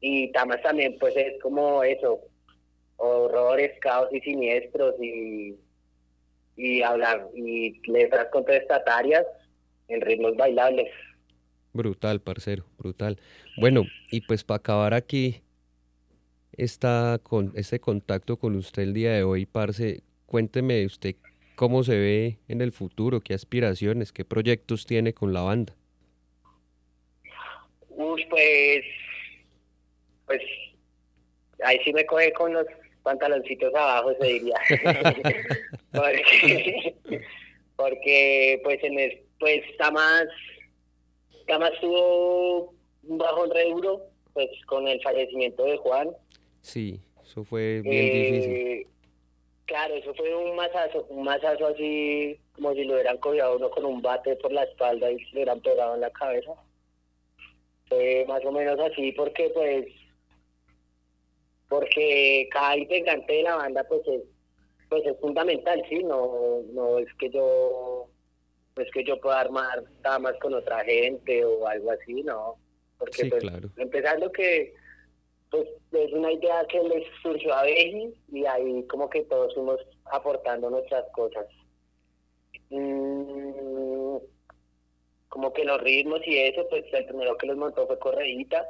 Y 0.00 0.30
Tamas 0.32 0.62
también 0.62 0.96
pues 0.98 1.16
es 1.16 1.40
como 1.42 1.82
eso, 1.82 2.20
horrores, 2.96 3.76
caos 3.80 4.08
y 4.12 4.20
siniestros 4.20 4.94
y 5.00 5.56
y 6.56 6.82
hablar 6.82 7.28
y 7.34 7.80
letras 7.90 8.28
contestatarias 8.32 9.26
en 9.88 10.00
ritmos 10.00 10.36
bailables. 10.36 10.90
Brutal, 11.72 12.20
parcero, 12.20 12.64
brutal. 12.78 13.18
Bueno, 13.58 13.84
y 14.10 14.22
pues 14.22 14.44
para 14.44 14.58
acabar 14.58 14.94
aquí 14.94 15.42
esta, 16.56 17.20
con, 17.22 17.52
este 17.54 17.80
contacto 17.80 18.38
con 18.38 18.56
usted 18.56 18.82
el 18.82 18.94
día 18.94 19.12
de 19.12 19.22
hoy, 19.22 19.46
parce, 19.46 20.02
cuénteme 20.24 20.86
usted 20.86 21.16
cómo 21.54 21.84
se 21.84 21.96
ve 21.96 22.38
en 22.48 22.62
el 22.62 22.72
futuro, 22.72 23.20
qué 23.20 23.34
aspiraciones, 23.34 24.12
qué 24.12 24.24
proyectos 24.24 24.86
tiene 24.86 25.12
con 25.12 25.32
la 25.32 25.42
banda. 25.42 25.74
Uy, 27.90 28.24
pues, 28.30 28.84
pues, 30.26 30.42
ahí 31.62 31.78
sí 31.84 31.92
me 31.92 32.06
coge 32.06 32.32
con 32.32 32.52
los 32.52 32.66
pantaloncitos 33.02 33.74
abajo, 33.74 34.12
se 34.20 34.26
diría. 34.26 34.56
porque, 37.76 38.60
pues, 38.64 38.82
en 38.82 38.98
el, 38.98 39.25
pues, 39.38 39.62
está 39.70 39.90
más, 39.90 40.26
está 41.32 41.58
más 41.58 41.72
tuvo 41.80 42.74
un 43.04 43.18
bajón 43.18 43.50
re 43.50 43.70
duro, 43.70 44.02
pues, 44.32 44.48
con 44.66 44.86
el 44.88 45.00
fallecimiento 45.02 45.64
de 45.64 45.76
Juan. 45.78 46.10
Sí, 46.60 47.00
eso 47.22 47.44
fue 47.44 47.80
bien 47.82 48.12
difícil. 48.12 48.52
Eh, 48.52 48.86
claro, 49.66 49.94
eso 49.94 50.14
fue 50.14 50.34
un 50.34 50.56
masazo, 50.56 51.06
un 51.08 51.24
masazo 51.24 51.66
así, 51.66 52.38
como 52.52 52.72
si 52.74 52.84
lo 52.84 52.94
hubieran 52.94 53.18
cogido 53.18 53.56
uno 53.56 53.70
con 53.70 53.84
un 53.84 54.02
bate 54.02 54.36
por 54.36 54.52
la 54.52 54.64
espalda 54.64 55.10
y 55.10 55.18
se 55.18 55.24
lo 55.24 55.32
hubieran 55.32 55.60
pegado 55.60 55.94
en 55.94 56.00
la 56.00 56.10
cabeza. 56.10 56.52
Fue 57.88 58.24
más 58.26 58.44
o 58.44 58.50
menos 58.50 58.78
así, 58.80 59.12
porque, 59.12 59.50
pues, 59.50 59.86
porque 61.68 62.48
cada 62.50 62.76
integrante 62.76 63.32
de 63.32 63.42
la 63.42 63.56
banda 63.56 63.84
pues 63.84 64.00
es 64.06 64.22
pues 64.88 65.04
es 65.04 65.18
fundamental 65.20 65.82
sí 65.88 66.02
no 66.02 66.62
no 66.72 66.98
es 66.98 67.12
que 67.18 67.30
yo 67.30 68.05
es 68.76 68.90
que 68.92 69.04
yo 69.04 69.20
pueda 69.20 69.40
armar 69.40 69.84
damas 70.02 70.34
con 70.40 70.54
otra 70.54 70.84
gente 70.84 71.44
o 71.44 71.66
algo 71.66 71.90
así 71.90 72.22
no 72.22 72.56
porque 72.98 73.22
sí, 73.22 73.30
pues, 73.30 73.42
claro. 73.42 73.68
empezando 73.76 74.30
que 74.32 74.74
pues 75.50 75.68
es 75.92 76.12
una 76.12 76.32
idea 76.32 76.66
que 76.68 76.82
les 76.82 77.04
surgió 77.22 77.54
a 77.54 77.62
Beji 77.62 78.14
y 78.32 78.44
ahí 78.46 78.86
como 78.88 79.08
que 79.08 79.22
todos 79.24 79.54
fuimos 79.54 79.80
aportando 80.06 80.70
nuestras 80.70 81.04
cosas 81.12 81.46
mm, 82.70 84.16
como 85.28 85.52
que 85.52 85.64
los 85.64 85.80
ritmos 85.80 86.20
y 86.26 86.38
eso 86.38 86.66
pues 86.68 86.84
el 86.92 87.06
primero 87.06 87.36
que 87.36 87.46
los 87.46 87.56
montó 87.56 87.86
fue 87.86 87.98
Correíta 87.98 88.64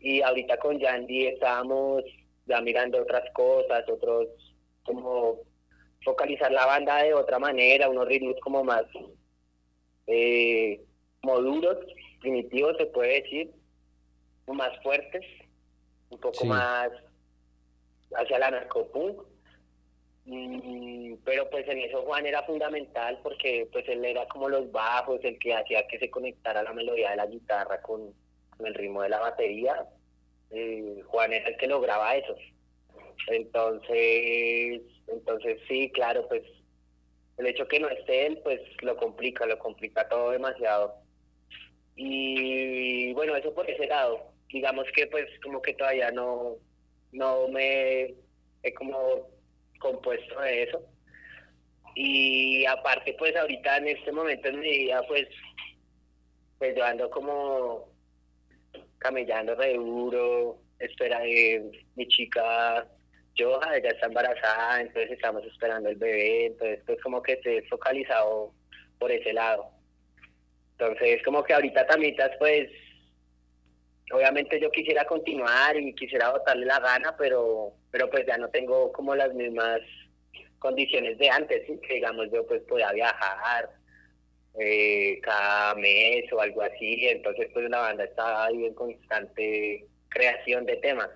y 0.00 0.20
ahorita 0.20 0.56
con 0.58 0.78
Yandy 0.78 1.26
estábamos 1.28 2.02
ya 2.46 2.60
mirando 2.60 3.00
otras 3.00 3.22
cosas, 3.32 3.88
otros, 3.88 4.28
como 4.84 5.38
focalizar 6.04 6.50
la 6.50 6.66
banda 6.66 7.02
de 7.02 7.14
otra 7.14 7.38
manera, 7.38 7.88
unos 7.88 8.08
ritmos 8.08 8.36
como 8.40 8.64
más, 8.64 8.84
eh, 10.06 10.80
como 11.20 11.40
duros, 11.40 11.78
primitivos 12.20 12.76
se 12.78 12.86
puede 12.86 13.22
decir, 13.22 13.50
más 14.46 14.70
fuertes, 14.82 15.24
un 16.10 16.18
poco 16.18 16.44
más 16.44 16.90
hacia 18.14 18.38
la 18.38 18.50
narcopunk. 18.50 19.22
Mm, 20.24 21.14
pero 21.24 21.50
pues 21.50 21.66
en 21.66 21.78
eso 21.78 22.02
Juan 22.02 22.26
era 22.26 22.44
fundamental 22.44 23.18
porque 23.24 23.68
pues 23.72 23.88
él 23.88 24.04
era 24.04 24.26
como 24.28 24.48
los 24.48 24.70
bajos, 24.70 25.20
el 25.24 25.38
que 25.38 25.54
hacía 25.54 25.86
que 25.88 25.98
se 25.98 26.10
conectara 26.10 26.62
la 26.62 26.72
melodía 26.72 27.10
de 27.10 27.16
la 27.16 27.26
guitarra 27.26 27.82
con 27.82 28.14
el 28.64 28.74
ritmo 28.74 29.02
de 29.02 29.08
la 29.08 29.18
batería 29.18 29.84
eh, 30.52 31.02
Juan 31.06 31.32
era 31.32 31.48
el 31.48 31.56
que 31.56 31.66
lograba 31.66 32.14
eso. 32.14 32.36
Entonces, 33.28 34.82
entonces 35.06 35.60
sí, 35.68 35.90
claro, 35.90 36.28
pues 36.28 36.42
el 37.38 37.46
hecho 37.46 37.66
que 37.66 37.80
no 37.80 37.88
esté 37.88 38.26
él, 38.26 38.38
pues 38.42 38.60
lo 38.82 38.96
complica, 38.96 39.46
lo 39.46 39.58
complica 39.58 40.08
todo 40.08 40.30
demasiado. 40.30 40.94
Y 41.96 43.12
bueno, 43.14 43.36
eso 43.36 43.54
por 43.54 43.68
ese 43.68 43.86
lado. 43.86 44.32
Digamos 44.48 44.86
que 44.94 45.06
pues 45.06 45.26
como 45.42 45.62
que 45.62 45.74
todavía 45.74 46.10
no, 46.10 46.56
no 47.12 47.48
me 47.48 48.14
he 48.62 48.74
como 48.74 49.28
compuesto 49.78 50.40
de 50.40 50.64
eso. 50.64 50.82
Y 51.94 52.64
aparte 52.66 53.14
pues 53.18 53.34
ahorita 53.36 53.78
en 53.78 53.88
este 53.88 54.12
momento 54.12 54.48
en 54.48 54.60
mi 54.60 54.70
vida 54.70 55.02
pues, 55.06 55.28
pues 56.58 56.76
yo 56.76 56.84
ando 56.84 57.10
como 57.10 57.88
camellando 58.98 59.54
re 59.54 59.74
duro, 59.74 60.58
espera 60.78 61.20
de 61.20 61.84
mi 61.96 62.06
chica 62.08 62.86
Joja, 63.36 63.76
ella 63.76 63.90
está 63.90 64.06
embarazada, 64.06 64.80
entonces 64.80 65.12
estamos 65.12 65.44
esperando 65.44 65.88
el 65.88 65.96
bebé, 65.96 66.46
entonces 66.46 66.80
pues 66.86 67.00
como 67.02 67.22
que 67.22 67.32
estoy 67.32 67.62
focalizado 67.62 68.52
por 68.98 69.10
ese 69.10 69.32
lado. 69.32 69.70
Entonces 70.78 71.22
como 71.24 71.42
que 71.42 71.54
ahorita 71.54 71.86
tamitas 71.86 72.30
pues 72.38 72.68
obviamente 74.12 74.60
yo 74.60 74.70
quisiera 74.70 75.04
continuar 75.06 75.76
y 75.76 75.94
quisiera 75.94 76.30
botarle 76.30 76.66
la 76.66 76.80
gana, 76.80 77.16
pero 77.16 77.72
pero 77.90 78.10
pues 78.10 78.26
ya 78.26 78.36
no 78.36 78.48
tengo 78.48 78.92
como 78.92 79.14
las 79.14 79.32
mismas 79.34 79.80
condiciones 80.58 81.18
de 81.18 81.30
antes, 81.30 81.62
que 81.66 81.94
digamos 81.94 82.30
yo 82.32 82.46
pues 82.46 82.62
podía 82.62 82.92
viajar, 82.92 83.70
eh, 84.58 85.18
cada 85.22 85.74
mes 85.76 86.30
o 86.32 86.40
algo 86.40 86.62
así, 86.62 87.08
entonces 87.08 87.48
pues 87.52 87.68
la 87.70 87.80
banda 87.80 88.04
está 88.04 88.44
ahí 88.44 88.66
en 88.66 88.74
constante 88.74 89.86
creación 90.08 90.66
de 90.66 90.76
temas. 90.76 91.08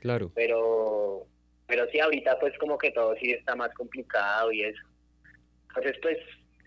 Claro. 0.00 0.32
Pero, 0.34 1.26
pero 1.70 1.88
sí, 1.90 2.00
ahorita 2.00 2.38
pues 2.38 2.56
como 2.58 2.76
que 2.76 2.90
todo 2.90 3.14
sí 3.16 3.30
está 3.32 3.54
más 3.54 3.72
complicado 3.74 4.52
y 4.52 4.64
eso. 4.64 4.82
Entonces 5.68 5.96
pues 6.02 6.18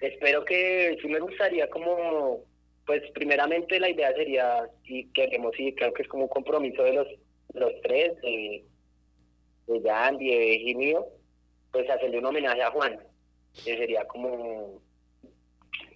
espero 0.01 0.43
que 0.45 0.97
sí 1.01 1.07
me 1.07 1.19
gustaría 1.19 1.69
como, 1.69 2.43
pues 2.85 3.03
primeramente 3.13 3.79
la 3.79 3.89
idea 3.89 4.13
sería, 4.13 4.69
y 4.85 5.07
queremos, 5.11 5.53
y 5.59 5.75
creo 5.75 5.93
que 5.93 6.03
es 6.03 6.07
como 6.07 6.23
un 6.23 6.29
compromiso 6.29 6.83
de 6.83 6.93
los, 6.93 7.07
los 7.53 7.73
tres, 7.83 8.19
de, 8.21 8.65
de 9.67 9.81
Yandy, 9.81 10.27
de 10.27 10.55
y 10.55 10.75
mío, 10.75 11.05
pues 11.71 11.89
hacerle 11.89 12.19
un 12.19 12.25
homenaje 12.25 12.61
a 12.61 12.71
Juan, 12.71 12.99
que 13.63 13.77
sería 13.77 14.05
como, 14.05 14.81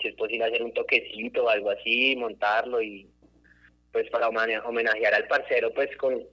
si 0.01 0.09
es 0.09 0.15
posible 0.15 0.45
hacer 0.45 0.63
un 0.63 0.73
toquecito 0.73 1.45
o 1.45 1.49
algo 1.49 1.71
así, 1.71 2.15
montarlo 2.15 2.81
y 2.81 3.09
pues 3.91 4.09
para 4.09 4.29
homenajear 4.29 5.13
al 5.13 5.27
parcero 5.27 5.73
pues 5.73 5.95
con, 5.97 6.23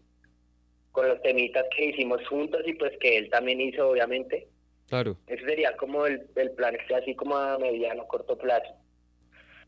con 0.95 1.09
los 1.09 1.21
temitas 1.21 1.67
que 1.77 1.87
hicimos 1.87 2.27
juntos 2.29 2.63
y 2.65 2.73
pues 2.73 2.93
que 3.01 3.19
él 3.19 3.29
también 3.29 3.61
hizo 3.61 3.91
obviamente 3.91 4.49
Claro. 4.89 5.17
Ese 5.27 5.45
sería 5.45 5.77
como 5.77 6.07
el, 6.07 6.27
el 6.37 6.51
plan, 6.53 6.77
así 6.97 7.15
como 7.15 7.37
a 7.37 7.59
mediano, 7.59 8.07
corto 8.07 8.37
plazo. 8.37 8.75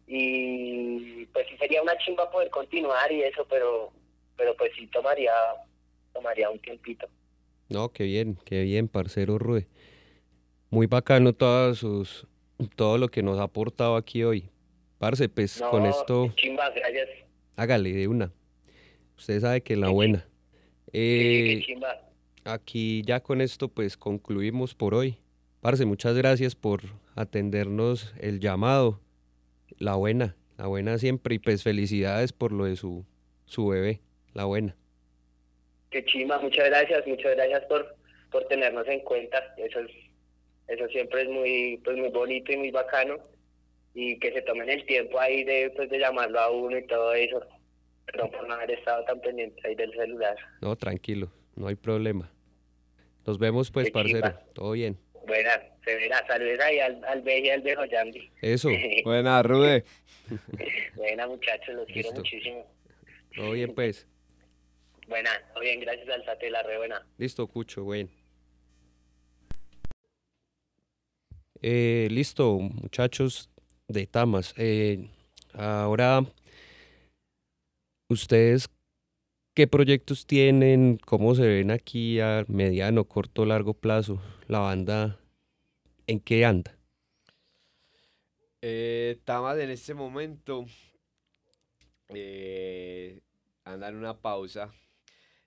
Y 0.07 1.27
pues 1.27 1.47
sí 1.49 1.57
sería 1.57 1.83
una 1.83 1.97
chimba 1.99 2.31
poder 2.31 2.51
continuar 2.51 3.11
y 3.11 3.23
eso, 3.23 3.47
pero 3.49 3.93
pero 4.37 4.55
pues 4.57 4.71
sí 4.77 4.87
tomaría 4.89 5.33
tomaría 6.12 6.51
un 6.51 6.59
tiempito. 6.61 7.09
No, 7.69 7.89
qué 7.89 8.05
bien, 8.05 8.39
qué 8.45 8.62
bien, 8.62 8.89
parcero 8.89 9.39
Rue. 9.39 9.67
Muy 10.71 10.87
bacano 10.87 11.33
todas 11.33 11.79
sus, 11.79 12.27
todo 12.77 12.99
lo 12.99 13.09
que 13.09 13.23
nos 13.23 13.39
ha 13.41 13.45
aportado 13.45 13.97
aquí 13.97 14.23
hoy. 14.23 14.51
Parce, 14.99 15.29
pues 15.29 15.61
con 15.71 15.85
esto... 15.87 16.33
Chimba, 16.37 16.71
gracias. 16.71 17.09
Hágale 17.57 17.93
de 17.93 18.09
una. 18.09 18.33
Usted 19.17 19.41
sabe 19.41 19.61
que 19.62 19.77
la 19.77 19.89
buena. 19.89 20.27
Eh, 20.99 21.61
chimba. 21.63 22.01
Aquí 22.45 23.03
ya 23.05 23.21
con 23.21 23.43
esto 23.43 23.69
pues 23.69 23.99
concluimos 23.99 24.75
por 24.75 24.95
hoy. 24.95 25.19
Parce, 25.61 25.85
muchas 25.85 26.17
gracias 26.17 26.55
por 26.55 26.81
atendernos 27.17 28.15
el 28.19 28.41
llamado. 28.41 29.01
La 29.79 29.97
buena, 29.97 30.37
la 30.57 30.69
buena 30.69 30.97
siempre 30.97 31.35
y 31.35 31.39
pues 31.39 31.63
felicidades 31.63 32.33
por 32.33 32.53
lo 32.53 32.65
de 32.65 32.77
su, 32.77 33.05
su 33.45 33.67
bebé, 33.67 34.01
la 34.33 34.45
buena. 34.45 34.75
Qué 35.91 36.03
chima, 36.07 36.39
muchas 36.39 36.65
gracias, 36.67 37.07
muchas 37.07 37.37
gracias 37.37 37.65
por, 37.65 37.95
por 38.31 38.45
tenernos 38.49 38.89
en 38.89 39.01
cuenta. 39.01 39.55
Eso 39.59 39.81
es, 39.81 39.91
eso 40.69 40.89
siempre 40.89 41.23
es 41.23 41.29
muy, 41.29 41.79
pues 41.85 41.99
muy 41.99 42.09
bonito 42.09 42.53
y 42.53 42.57
muy 42.57 42.71
bacano. 42.71 43.19
Y 43.93 44.19
que 44.19 44.33
se 44.33 44.41
tomen 44.43 44.71
el 44.71 44.87
tiempo 44.87 45.21
ahí 45.21 45.45
de, 45.45 45.73
pues, 45.77 45.91
de 45.91 45.99
llamarlo 45.99 46.41
a 46.41 46.51
uno 46.51 46.79
y 46.79 46.87
todo 46.87 47.13
eso. 47.13 47.47
Perdón 48.07 48.31
por 48.31 48.49
no 48.49 48.55
haber 48.55 48.71
estado 48.71 49.05
tan 49.05 49.21
pendiente 49.21 49.61
ahí 49.66 49.75
del 49.75 49.92
celular. 49.92 50.37
No, 50.61 50.77
tranquilo, 50.77 51.31
no 51.55 51.69
hay 51.69 51.75
problema. 51.75 52.31
Nos 53.27 53.38
vemos 53.38 53.71
pues, 53.71 53.90
parcero. 53.90 54.38
Todo 54.55 54.73
bien. 54.73 54.99
Buena, 55.27 55.61
se 55.85 55.95
verá. 55.97 56.25
Saludos 56.27 56.61
ahí 56.61 56.79
al, 56.79 57.05
al 57.05 57.29
y 57.29 57.51
al 57.51 57.61
viejo 57.62 57.85
Yandy. 57.85 58.31
Eso. 58.40 58.71
Buena, 59.05 59.42
Rude. 59.42 59.85
Buena, 60.95 61.27
muchachos, 61.27 61.75
los 61.75 61.87
quiero 61.87 62.12
muchísimo. 62.12 62.64
Todo 63.35 63.51
bien, 63.51 63.75
pues. 63.75 64.07
Buena, 65.09 65.31
todo 65.53 65.62
bien, 65.62 65.81
gracias 65.81 66.09
al 66.09 66.53
la 66.53 66.62
re 66.62 66.79
buena. 66.79 67.07
Listo, 67.19 67.47
Cucho, 67.47 67.85
buen. 67.85 68.11
Eh, 71.62 72.09
listo, 72.11 72.59
muchachos 72.59 73.51
de 73.88 74.07
Tamas. 74.07 74.53
Eh, 74.57 75.09
ahora, 75.55 76.25
ustedes 78.09 78.69
¿Qué 79.57 79.66
proyectos 79.66 80.27
tienen? 80.27 80.99
¿Cómo 80.99 81.35
se 81.35 81.47
ven 81.47 81.71
aquí 81.71 82.21
a 82.21 82.45
mediano, 82.47 83.07
corto, 83.07 83.47
largo 83.47 83.73
plazo? 83.73 84.21
¿La 84.49 84.59
banda 84.59 85.19
en 86.07 86.21
qué 86.21 86.45
anda? 86.45 86.77
Eh, 88.61 89.19
en 89.27 89.71
este 89.71 89.95
momento 89.95 90.66
eh, 92.11 93.23
anda 93.64 93.88
una 93.88 94.21
pausa. 94.21 94.71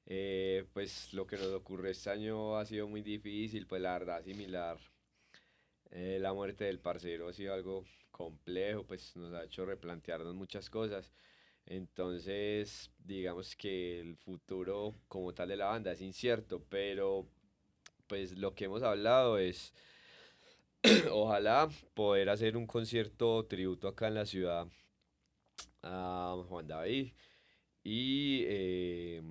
Eh, 0.08 0.66
pues 0.74 1.14
lo 1.14 1.28
que 1.28 1.38
nos 1.38 1.54
ocurre 1.54 1.92
este 1.92 2.10
año 2.10 2.58
ha 2.58 2.66
sido 2.66 2.88
muy 2.88 3.04
difícil, 3.04 3.68
pues 3.68 3.80
la 3.80 3.94
verdad 3.94 4.24
similar. 4.24 4.80
Eh, 5.92 6.18
la 6.20 6.34
muerte 6.34 6.64
del 6.64 6.80
parcero 6.80 7.28
ha 7.28 7.34
sido 7.34 7.54
algo 7.54 7.86
complejo, 8.10 8.88
pues 8.88 9.16
nos 9.16 9.36
ha 9.36 9.44
hecho 9.44 9.68
replantearnos 9.68 10.34
muchas 10.34 10.68
cosas. 10.68 11.14
Entonces, 11.70 12.90
digamos 12.98 13.56
que 13.56 14.00
el 14.00 14.18
futuro 14.18 14.96
como 15.08 15.34
tal 15.34 15.50
de 15.50 15.56
la 15.56 15.68
banda 15.68 15.92
es 15.92 16.02
incierto, 16.02 16.64
pero 16.68 17.28
pues 18.08 18.36
lo 18.40 18.56
que 18.56 18.66
hemos 18.66 18.82
hablado 18.82 19.38
es 19.38 19.72
ojalá 21.12 21.70
poder 21.94 22.30
hacer 22.30 22.58
un 22.58 22.66
concierto 22.66 23.46
tributo 23.46 23.88
acá 23.88 24.08
en 24.08 24.16
la 24.16 24.26
ciudad 24.26 24.68
a 25.84 26.44
Juan 26.50 26.68
David 26.68 27.14
y 27.84 28.46
eh, 28.48 29.22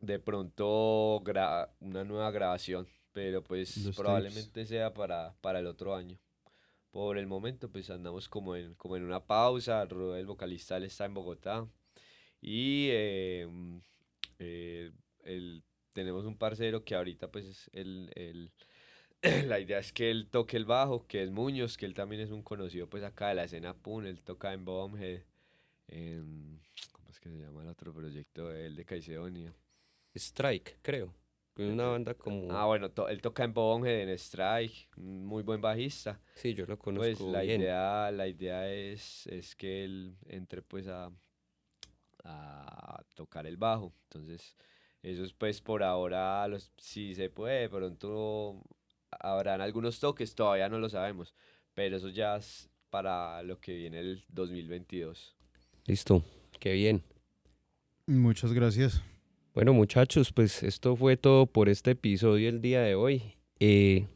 de 0.00 0.18
pronto 0.18 1.22
una 1.80 2.04
nueva 2.04 2.30
grabación, 2.30 2.86
pero 3.14 3.42
pues 3.42 3.90
probablemente 3.96 4.66
sea 4.66 4.92
para, 4.92 5.34
para 5.40 5.60
el 5.60 5.68
otro 5.68 5.94
año 5.94 6.18
por 6.90 7.18
el 7.18 7.26
momento 7.26 7.70
pues 7.70 7.90
andamos 7.90 8.28
como 8.28 8.56
en, 8.56 8.74
como 8.74 8.96
en 8.96 9.04
una 9.04 9.24
pausa, 9.26 9.82
el 9.82 10.26
vocalista 10.26 10.78
está 10.78 11.04
en 11.04 11.14
Bogotá 11.14 11.66
y 12.40 12.88
em, 12.90 13.80
eh, 14.38 14.90
tenemos 15.92 16.24
un 16.24 16.36
parcero 16.36 16.84
que 16.84 16.94
ahorita 16.94 17.30
pues 17.30 17.70
el, 17.72 18.52
la 19.46 19.60
idea 19.60 19.78
es 19.78 19.92
que 19.92 20.10
él 20.10 20.28
toque 20.30 20.56
el 20.56 20.64
bajo, 20.64 21.06
que 21.06 21.22
es 21.22 21.30
Muñoz, 21.30 21.76
que 21.76 21.86
él 21.86 21.94
también 21.94 22.22
es 22.22 22.30
un 22.30 22.42
conocido 22.42 22.88
pues 22.88 23.02
acá 23.02 23.28
de 23.28 23.34
la 23.34 23.44
escena 23.44 23.74
Pun, 23.74 24.06
él 24.06 24.22
toca 24.22 24.52
en 24.52 24.64
Bombhead, 24.64 25.22
en, 25.88 26.60
¿cómo 26.92 27.08
es 27.10 27.20
que 27.20 27.28
se 27.30 27.38
llama 27.38 27.62
el 27.62 27.68
otro 27.68 27.92
proyecto? 27.92 28.52
El 28.52 28.76
de 28.76 28.84
Caicedonia. 28.84 29.54
Strike, 30.14 30.78
creo. 30.82 31.14
Una 31.58 31.88
banda 31.88 32.14
como... 32.14 32.52
Ah, 32.52 32.66
bueno, 32.66 32.90
él 33.08 33.20
toca 33.20 33.44
en 33.44 33.52
Bonge, 33.52 34.02
en 34.02 34.08
Strike, 34.10 34.88
muy 34.96 35.42
buen 35.42 35.60
bajista. 35.60 36.20
Sí, 36.34 36.54
yo 36.54 36.66
lo 36.66 36.78
conozco 36.78 37.18
Pues 37.18 37.20
la 37.20 37.44
idea, 37.44 38.10
la 38.12 38.28
idea 38.28 38.72
es, 38.72 39.26
es 39.26 39.56
que 39.56 39.84
él 39.84 40.16
entre 40.26 40.62
pues 40.62 40.86
a, 40.86 41.10
a 42.24 43.02
tocar 43.14 43.46
el 43.46 43.56
bajo. 43.56 43.92
Entonces, 44.04 44.56
eso 45.02 45.24
es 45.24 45.32
pues 45.32 45.60
por 45.60 45.82
ahora, 45.82 46.46
los, 46.48 46.72
si 46.78 47.14
se 47.14 47.28
puede, 47.30 47.68
pronto 47.68 48.62
habrán 49.10 49.60
algunos 49.60 49.98
toques, 50.00 50.34
todavía 50.34 50.68
no 50.68 50.78
lo 50.78 50.88
sabemos. 50.88 51.34
Pero 51.74 51.96
eso 51.96 52.08
ya 52.08 52.36
es 52.36 52.68
para 52.90 53.42
lo 53.42 53.60
que 53.60 53.74
viene 53.74 54.00
el 54.00 54.24
2022. 54.28 55.36
Listo, 55.86 56.22
qué 56.58 56.72
bien. 56.72 57.02
Muchas 58.06 58.52
gracias. 58.52 59.02
Bueno 59.58 59.72
muchachos, 59.72 60.32
pues 60.32 60.62
esto 60.62 60.94
fue 60.94 61.16
todo 61.16 61.46
por 61.46 61.68
este 61.68 61.90
episodio 61.90 62.48
el 62.48 62.60
día 62.60 62.80
de 62.82 62.94
hoy. 62.94 63.34
Eh, 63.58 64.06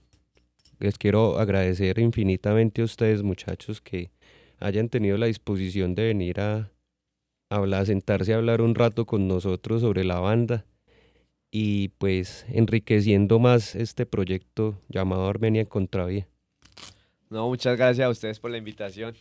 les 0.78 0.96
quiero 0.98 1.40
agradecer 1.40 1.98
infinitamente 1.98 2.80
a 2.80 2.84
ustedes 2.84 3.24
muchachos 3.24 3.80
que 3.80 4.12
hayan 4.60 4.88
tenido 4.88 5.18
la 5.18 5.26
disposición 5.26 5.96
de 5.96 6.04
venir 6.04 6.38
a, 6.38 6.70
hablar, 7.50 7.86
sentarse 7.86 8.32
a 8.32 8.36
hablar 8.36 8.60
un 8.62 8.76
rato 8.76 9.04
con 9.04 9.26
nosotros 9.26 9.80
sobre 9.80 10.04
la 10.04 10.20
banda 10.20 10.64
y 11.50 11.88
pues 11.98 12.46
enriqueciendo 12.48 13.40
más 13.40 13.74
este 13.74 14.06
proyecto 14.06 14.78
llamado 14.88 15.26
Armenia 15.26 15.62
en 15.62 15.66
Contravía. 15.66 16.28
No, 17.30 17.48
muchas 17.48 17.76
gracias 17.76 18.06
a 18.06 18.10
ustedes 18.10 18.38
por 18.38 18.52
la 18.52 18.58
invitación. 18.58 19.16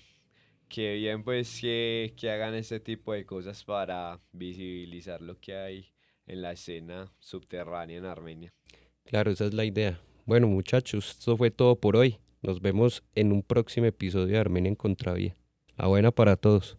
Qué 0.70 0.94
bien 0.94 1.24
pues 1.24 1.60
que, 1.60 2.14
que 2.16 2.30
hagan 2.30 2.54
este 2.54 2.80
tipo 2.80 3.12
de 3.12 3.26
cosas 3.26 3.64
para 3.64 4.20
visibilizar 4.34 5.20
lo 5.20 5.40
que 5.40 5.56
hay 5.56 5.92
en 6.28 6.42
la 6.42 6.52
escena 6.52 7.12
subterránea 7.20 7.98
en 7.98 8.06
Armenia. 8.06 8.54
Claro, 9.06 9.32
esa 9.32 9.46
es 9.46 9.54
la 9.54 9.66
idea. 9.66 10.00
Bueno, 10.26 10.48
muchachos, 10.48 11.12
esto 11.12 11.36
fue 11.38 11.52
todo 11.52 11.76
por 11.76 11.96
hoy. 11.96 12.18
Nos 12.42 12.62
vemos 12.62 13.04
en 13.16 13.32
un 13.32 13.44
próximo 13.44 13.88
episodio 13.88 14.28
de 14.28 14.38
Armenia 14.38 14.70
en 14.70 14.76
Contravía. 14.76 15.36
La 15.78 15.88
buena 15.88 16.12
para 16.12 16.36
todos. 16.36 16.78